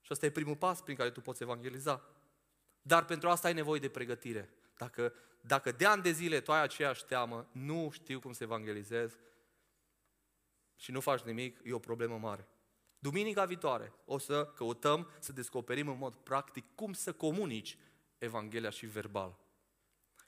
[0.00, 2.02] Și ăsta e primul pas prin care tu poți evangeliza.
[2.82, 4.50] Dar pentru asta ai nevoie de pregătire.
[4.76, 9.18] Dacă, dacă de ani de zile tu ai aceeași teamă, nu știu cum să evangelizez
[10.76, 12.48] și nu faci nimic, e o problemă mare.
[12.98, 17.78] Duminica viitoare o să căutăm să descoperim în mod practic cum să comunici
[18.18, 19.38] Evanghelia și verbal.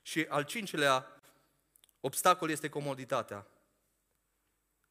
[0.02, 1.18] Și al cincilea
[2.00, 3.46] Obstacol este comoditatea.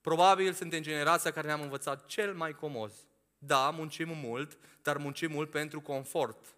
[0.01, 3.07] Probabil suntem generația care ne-am învățat cel mai comozi.
[3.37, 6.55] Da, muncim mult, dar muncim mult pentru confort.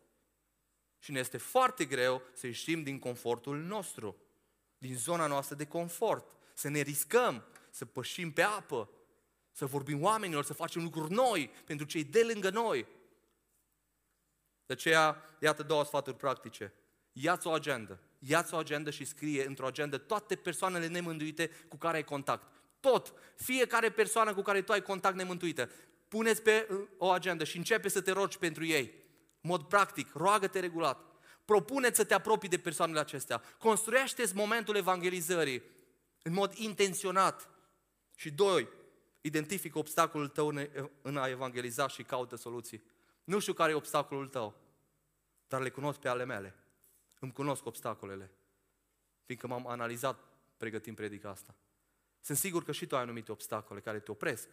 [1.00, 4.16] Și ne este foarte greu să ieșim din confortul nostru,
[4.78, 8.90] din zona noastră de confort, să ne riscăm, să pășim pe apă,
[9.52, 12.88] să vorbim oamenilor, să facem lucruri noi pentru cei de lângă noi.
[14.66, 16.74] De aceea, iată două sfaturi practice.
[17.12, 18.00] Ia-ți o agendă.
[18.20, 22.48] Ia-ți o agendă și scrie într-o agendă toate persoanele nemântuite cu care ai contact.
[22.80, 23.14] Tot.
[23.36, 25.70] Fiecare persoană cu care tu ai contact nemântuită.
[26.08, 28.94] Puneți pe uh, o agendă și începe să te rogi pentru ei.
[29.42, 31.00] Mod practic, roagă-te regulat.
[31.46, 33.42] Propune să te apropii de persoanele acestea.
[33.58, 35.64] Construiește-ți momentul evangelizării
[36.22, 37.50] în mod intenționat.
[38.16, 38.68] Și doi,
[39.22, 40.54] identifică obstacolul tău
[41.02, 42.84] în a evangeliza și caută soluții.
[43.24, 44.56] Nu știu care e obstacolul tău,
[45.48, 46.56] dar le cunosc pe ale mele.
[47.20, 48.32] Îmi cunosc obstacolele,
[49.24, 50.20] fiindcă m-am analizat
[50.58, 51.56] pregătind predica asta.
[52.22, 54.50] Sunt sigur că și tu ai anumite obstacole care te opresc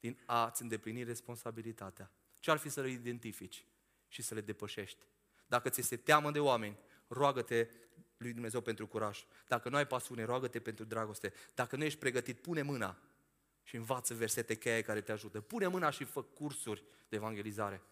[0.00, 2.10] din a-ți îndeplini responsabilitatea.
[2.40, 3.64] Ce ar fi să le identifici
[4.12, 5.06] și să le depășești?
[5.46, 7.68] Dacă ți este teamă de oameni, roagă-te
[8.16, 9.24] lui Dumnezeu pentru curaj.
[9.48, 11.32] Dacă nu ai pasiune, roagă-te pentru dragoste.
[11.54, 12.98] Dacă nu ești pregătit, pune mâna
[13.62, 15.40] și învață versete cheie care te ajută.
[15.40, 17.82] Pune mâna și fă cursuri de evangelizare.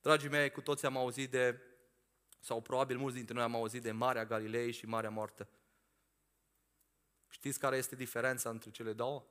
[0.00, 1.60] Dragii mei, cu toți am auzit de,
[2.40, 5.48] sau probabil mulți dintre noi am auzit de Marea Galilei și Marea Moartă.
[7.28, 9.26] Știți care este diferența între cele două?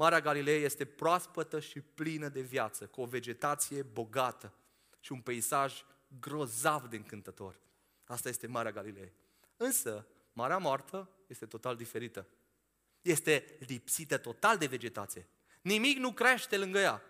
[0.00, 4.52] Marea Galilei este proaspătă și plină de viață, cu o vegetație bogată
[5.00, 5.84] și un peisaj
[6.20, 7.60] grozav de încântător.
[8.04, 9.12] Asta este Marea Galilei.
[9.56, 12.26] Însă, Marea Moartă este total diferită.
[13.00, 15.26] Este lipsită total de vegetație.
[15.62, 17.02] Nimic nu crește lângă ea,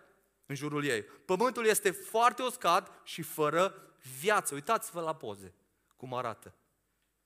[0.45, 1.03] în jurul ei.
[1.03, 4.53] Pământul este foarte uscat și fără viață.
[4.53, 5.53] Uitați-vă la poze,
[5.95, 6.53] cum arată.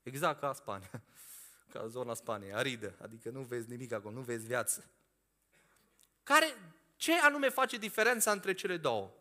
[0.02, 0.90] Exact ca Spania,
[1.72, 4.90] ca zona Spaniei, aridă, adică nu vezi nimic acolo, nu vezi viață.
[6.26, 6.46] Care,
[6.96, 9.12] ce anume face diferența între cele două?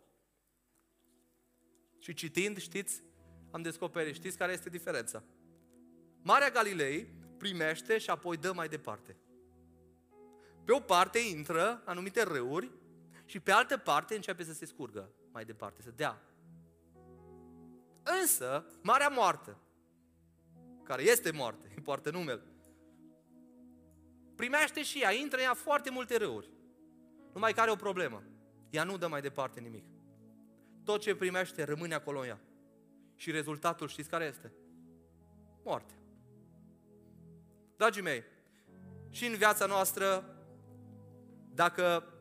[1.99, 3.03] Și citind, știți,
[3.51, 5.23] am descoperit, știți care este diferența?
[6.21, 9.17] Marea Galilei primește și apoi dă mai departe.
[10.63, 12.71] Pe o parte intră anumite râuri
[13.25, 16.21] și pe altă parte începe să se scurgă mai departe, să dea.
[18.21, 19.57] Însă, Marea Moartă,
[20.83, 22.43] care este moarte, îi poartă numele,
[24.35, 26.53] primește și ea, intră în ea foarte multe râuri.
[27.35, 28.23] Numai care o problemă.
[28.69, 29.85] Ea nu dă mai departe nimic.
[30.83, 32.39] Tot ce primește rămâne acolo în ea.
[33.15, 34.51] Și rezultatul știți care este?
[35.63, 35.93] Moarte.
[37.75, 38.23] Dragii mei,
[39.09, 40.35] și în viața noastră,
[41.53, 42.13] dacă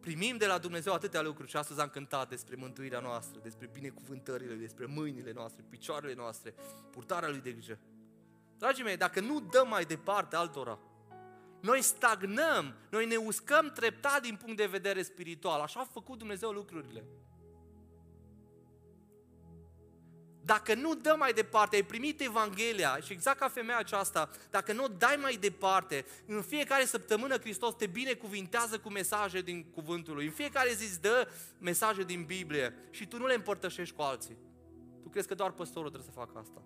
[0.00, 4.54] primim de la Dumnezeu atâtea lucruri și astăzi am cântat despre mântuirea noastră, despre binecuvântările,
[4.54, 6.54] despre mâinile noastre, picioarele noastre,
[6.90, 7.78] purtarea lui de grijă.
[8.58, 10.78] Dragii mei, dacă nu dăm mai departe altora,
[11.62, 15.60] noi stagnăm, noi ne uscăm treptat din punct de vedere spiritual.
[15.60, 17.04] Așa a făcut Dumnezeu lucrurile.
[20.44, 24.84] Dacă nu dă mai departe, ai primit Evanghelia și exact ca femeia aceasta, dacă nu
[24.84, 30.24] o dai mai departe, în fiecare săptămână Hristos te binecuvintează cu mesaje din cuvântul lui.
[30.24, 34.36] În fiecare zi îți dă mesaje din Biblie și tu nu le împărtășești cu alții.
[35.02, 36.62] Tu crezi că doar păstorul trebuie să facă asta.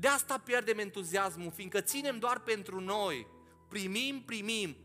[0.00, 3.26] De asta pierdem entuziasmul, fiindcă ținem doar pentru noi.
[3.68, 4.76] Primim, primim.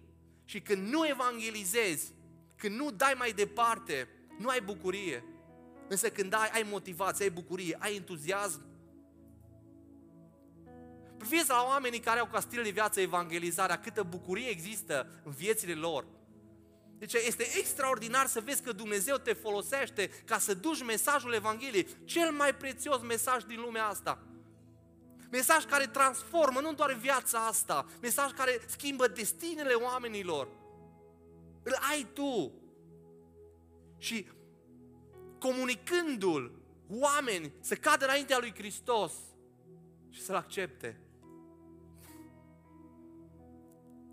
[0.45, 2.13] Și când nu evangelizezi,
[2.55, 4.07] când nu dai mai departe,
[4.39, 5.23] nu ai bucurie.
[5.87, 8.73] Însă când ai, ai motivație, ai bucurie, ai entuziasm,
[11.17, 15.73] Priviți la oamenii care au ca stil de viață evangelizarea, câtă bucurie există în viețile
[15.73, 16.05] lor.
[16.97, 22.31] Deci este extraordinar să vezi că Dumnezeu te folosește ca să duci mesajul Evangheliei, cel
[22.31, 24.34] mai prețios mesaj din lumea asta.
[25.35, 30.47] Mesaj care transformă nu doar viața asta, mesaj care schimbă destinele oamenilor.
[31.63, 32.51] Îl ai tu.
[33.97, 34.27] Și
[35.39, 36.51] comunicându-l
[36.89, 39.13] oameni să cadă înaintea lui Hristos
[40.09, 40.99] și să-l accepte.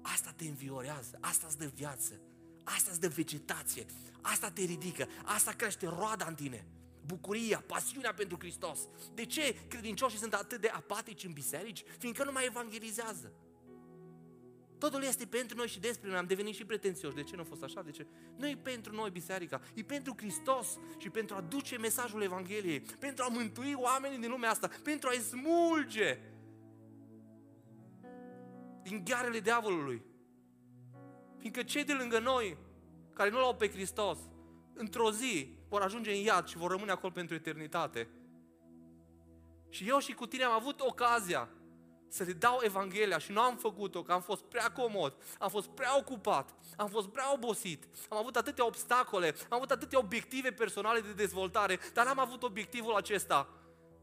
[0.02, 2.20] Asta te înviorează, asta îți dă viață,
[2.64, 3.86] asta îți dă vegetație,
[4.20, 6.66] asta te ridică, asta crește roada în tine.
[7.06, 8.88] Bucuria, pasiunea pentru Hristos.
[9.14, 11.82] De ce credincioșii sunt atât de apatici în biserici?
[11.98, 13.32] Fiindcă nu mai evangelizează.
[14.78, 16.18] Totul este pentru noi și despre noi.
[16.18, 17.14] Am devenit și pretențioși.
[17.14, 17.82] De ce nu a fost așa?
[17.82, 18.06] De ce?
[18.36, 23.24] Nu e pentru noi biserica, e pentru Hristos și pentru a duce mesajul Evangheliei, pentru
[23.24, 26.18] a mântui oamenii din lumea asta, pentru a-i smulge
[28.82, 30.02] din ghearele diavolului.
[31.38, 32.56] Fiindcă cei de lângă noi,
[33.12, 34.18] care nu l-au pe Hristos,
[34.74, 38.08] într-o zi vor ajunge în iad și vor rămâne acolo pentru eternitate.
[39.68, 41.48] Și eu și cu tine am avut ocazia
[42.08, 45.68] să le dau Evanghelia și nu am făcut-o, că am fost prea comod, am fost
[45.68, 51.00] prea ocupat, am fost prea obosit, am avut atâtea obstacole, am avut atâtea obiective personale
[51.00, 53.48] de dezvoltare, dar n-am avut obiectivul acesta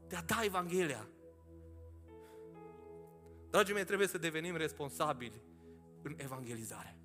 [0.08, 1.08] de a da Evanghelia.
[3.50, 5.42] Dragii mei, trebuie să devenim responsabili
[6.04, 6.99] în evangelizare.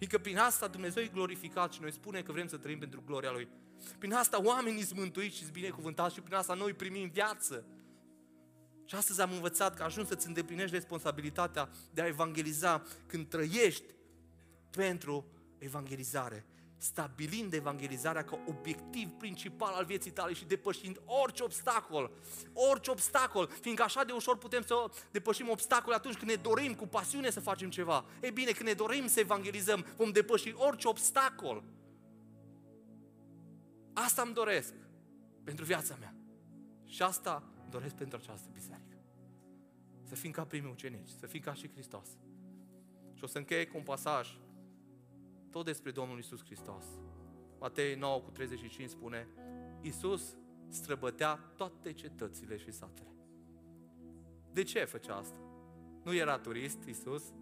[0.00, 3.30] Fiindcă prin asta Dumnezeu e glorificat și noi spunem că vrem să trăim pentru gloria
[3.30, 3.48] Lui.
[3.98, 7.64] Prin asta oamenii sunt mântuiți și sunt binecuvântați și prin asta noi primim viață.
[8.84, 13.84] Și astăzi am învățat că ajungi să-ți îndeplinești responsabilitatea de a evangeliza când trăiești
[14.70, 15.26] pentru
[15.58, 16.46] evangelizare
[16.80, 22.10] stabilind evangelizarea ca obiectiv principal al vieții tale și depășind orice obstacol,
[22.52, 24.74] orice obstacol, fiindcă așa de ușor putem să
[25.10, 28.04] depășim obstacole atunci când ne dorim cu pasiune să facem ceva.
[28.22, 31.62] Ei bine, când ne dorim să evangelizăm, vom depăși orice obstacol.
[33.92, 34.74] Asta îmi doresc
[35.44, 36.14] pentru viața mea.
[36.86, 38.96] Și asta îmi doresc pentru această biserică.
[40.02, 42.08] Să fim ca primii ucenici, să fim ca și Hristos.
[43.14, 44.36] Și o să încheie cu un pasaj
[45.50, 46.84] tot despre Domnul Isus Hristos.
[47.58, 49.28] Matei 9 cu 35 spune,
[49.80, 50.36] Isus
[50.68, 53.14] străbătea toate cetățile și satele.
[54.52, 55.38] De ce făcea asta?
[56.04, 57.32] Nu era turist Isus,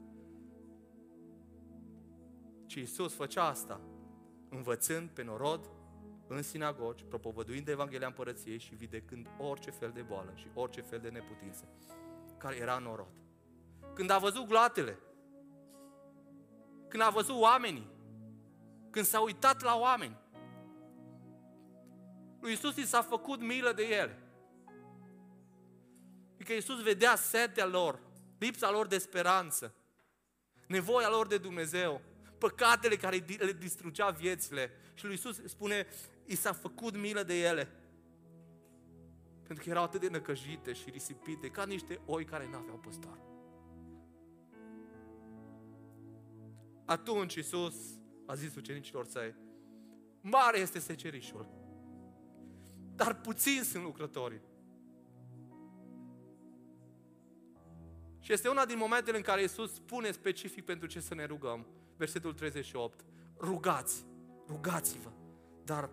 [2.67, 3.81] ci Isus făcea asta,
[4.49, 5.71] învățând pe norod
[6.27, 11.09] în sinagogi, propovăduind Evanghelia Împărăției și vindecând orice fel de boală și orice fel de
[11.09, 11.69] neputință
[12.39, 13.13] care era în norod.
[13.95, 14.99] Când a văzut gloatele,
[16.89, 17.91] când a văzut oamenii,
[18.91, 20.17] când s-a uitat la oameni,
[22.41, 24.23] lui Isus i s-a făcut milă de ele.
[26.35, 28.01] Adică Isus vedea setea lor,
[28.39, 29.75] lipsa lor de speranță,
[30.67, 32.01] nevoia lor de Dumnezeu,
[32.39, 34.71] păcatele care le distrugea viețile.
[34.95, 35.87] Și lui Isus spune,
[36.25, 37.69] i s-a făcut milă de ele.
[39.43, 43.19] Pentru că erau atât de năcăjite și risipite, ca niște oi care n-aveau păstor.
[46.85, 47.75] Atunci Isus
[48.29, 49.35] a zis ucenicilor săi,
[50.21, 51.49] mare este secerișul,
[52.95, 54.41] dar puțin sunt lucrătorii.
[58.21, 61.67] Și este una din momentele în care Iisus spune specific pentru ce să ne rugăm.
[61.97, 63.05] Versetul 38.
[63.39, 64.07] Rugați,
[64.49, 65.11] rugați-vă,
[65.65, 65.91] dar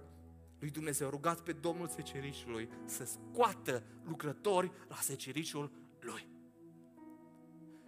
[0.60, 6.28] lui Dumnezeu, rugați pe Domnul secerișului să scoată lucrători la secerișul lui.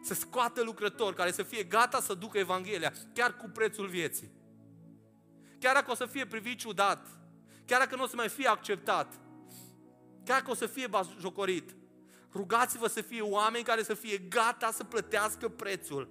[0.01, 4.36] Să scoată lucrători care să fie gata să ducă Evanghelia, chiar cu prețul vieții.
[5.59, 7.07] Chiar dacă o să fie privit ciudat,
[7.65, 9.19] chiar dacă nu o să mai fie acceptat,
[10.23, 10.89] chiar dacă o să fie
[11.19, 11.75] jocorit,
[12.31, 16.09] rugați-vă să fie oameni care să fie gata să plătească prețul,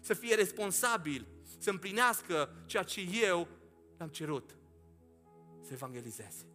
[0.00, 1.26] să fie responsabili,
[1.58, 3.48] să împlinească ceea ce eu
[3.96, 4.56] le-am cerut,
[5.60, 6.46] să evangelizeze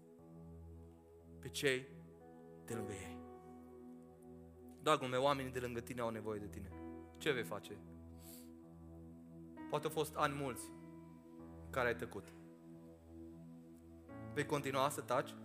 [1.40, 1.88] pe cei
[2.66, 3.18] de lângă ei.
[4.82, 6.72] Dragul meu, oamenii de lângă tine au nevoie de tine.
[7.18, 7.78] Ce vei face?
[9.70, 10.72] Poate au fost ani mulți
[11.74, 12.28] care ai tăcut.
[14.34, 15.36] Vei continua să taci?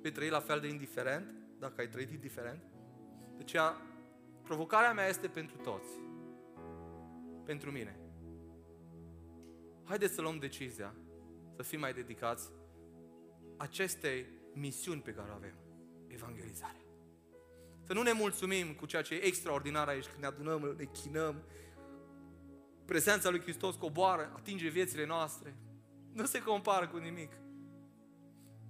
[0.00, 1.26] Vei trăi la fel de indiferent,
[1.58, 2.62] dacă ai trăit indiferent?
[3.36, 3.54] Deci,
[4.42, 5.90] provocarea mea este pentru toți.
[7.44, 7.98] Pentru mine.
[9.84, 10.94] Haideți să luăm decizia,
[11.56, 12.50] să fim mai dedicați
[13.56, 15.54] acestei misiuni pe care o avem,
[16.06, 16.84] evangelizarea.
[17.82, 21.42] Să nu ne mulțumim cu ceea ce e extraordinar aici, când ne adunăm, ne chinăm,
[22.86, 25.56] prezența lui Hristos coboară, atinge viețile noastre.
[26.12, 27.32] Nu se compară cu nimic.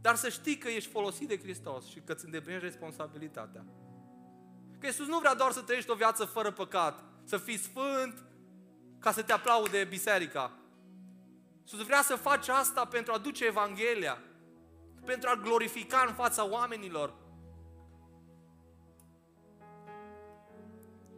[0.01, 3.65] Dar să știi că ești folosit de Hristos și că îți îndeplinești responsabilitatea.
[4.79, 8.25] Că Iisus nu vrea doar să trăiești o viață fără păcat, să fii sfânt
[8.99, 10.59] ca să te aplaude biserica.
[11.63, 14.19] Iisus vrea să faci asta pentru a duce Evanghelia,
[15.05, 17.15] pentru a glorifica în fața oamenilor.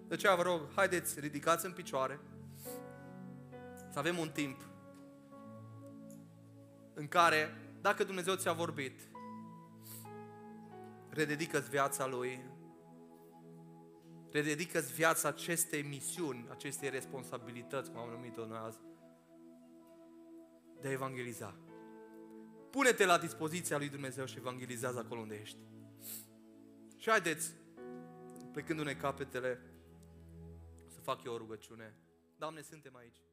[0.08, 2.20] De aceea vă rog, haideți, ridicați în picioare
[3.98, 4.60] să avem un timp
[6.94, 7.48] în care,
[7.80, 9.00] dacă Dumnezeu ți-a vorbit,
[11.08, 12.40] rededică-ți viața Lui,
[14.30, 18.78] rededică-ți viața acestei misiuni, acestei responsabilități, cum am numit-o noi azi,
[20.80, 21.54] de a evangeliza.
[22.70, 25.58] Pune-te la dispoziția lui Dumnezeu și evangelizează acolo unde ești.
[26.96, 27.54] Și haideți,
[28.52, 29.60] plecându-ne capetele,
[30.88, 31.94] să fac eu o rugăciune.
[32.36, 33.27] Doamne, suntem aici.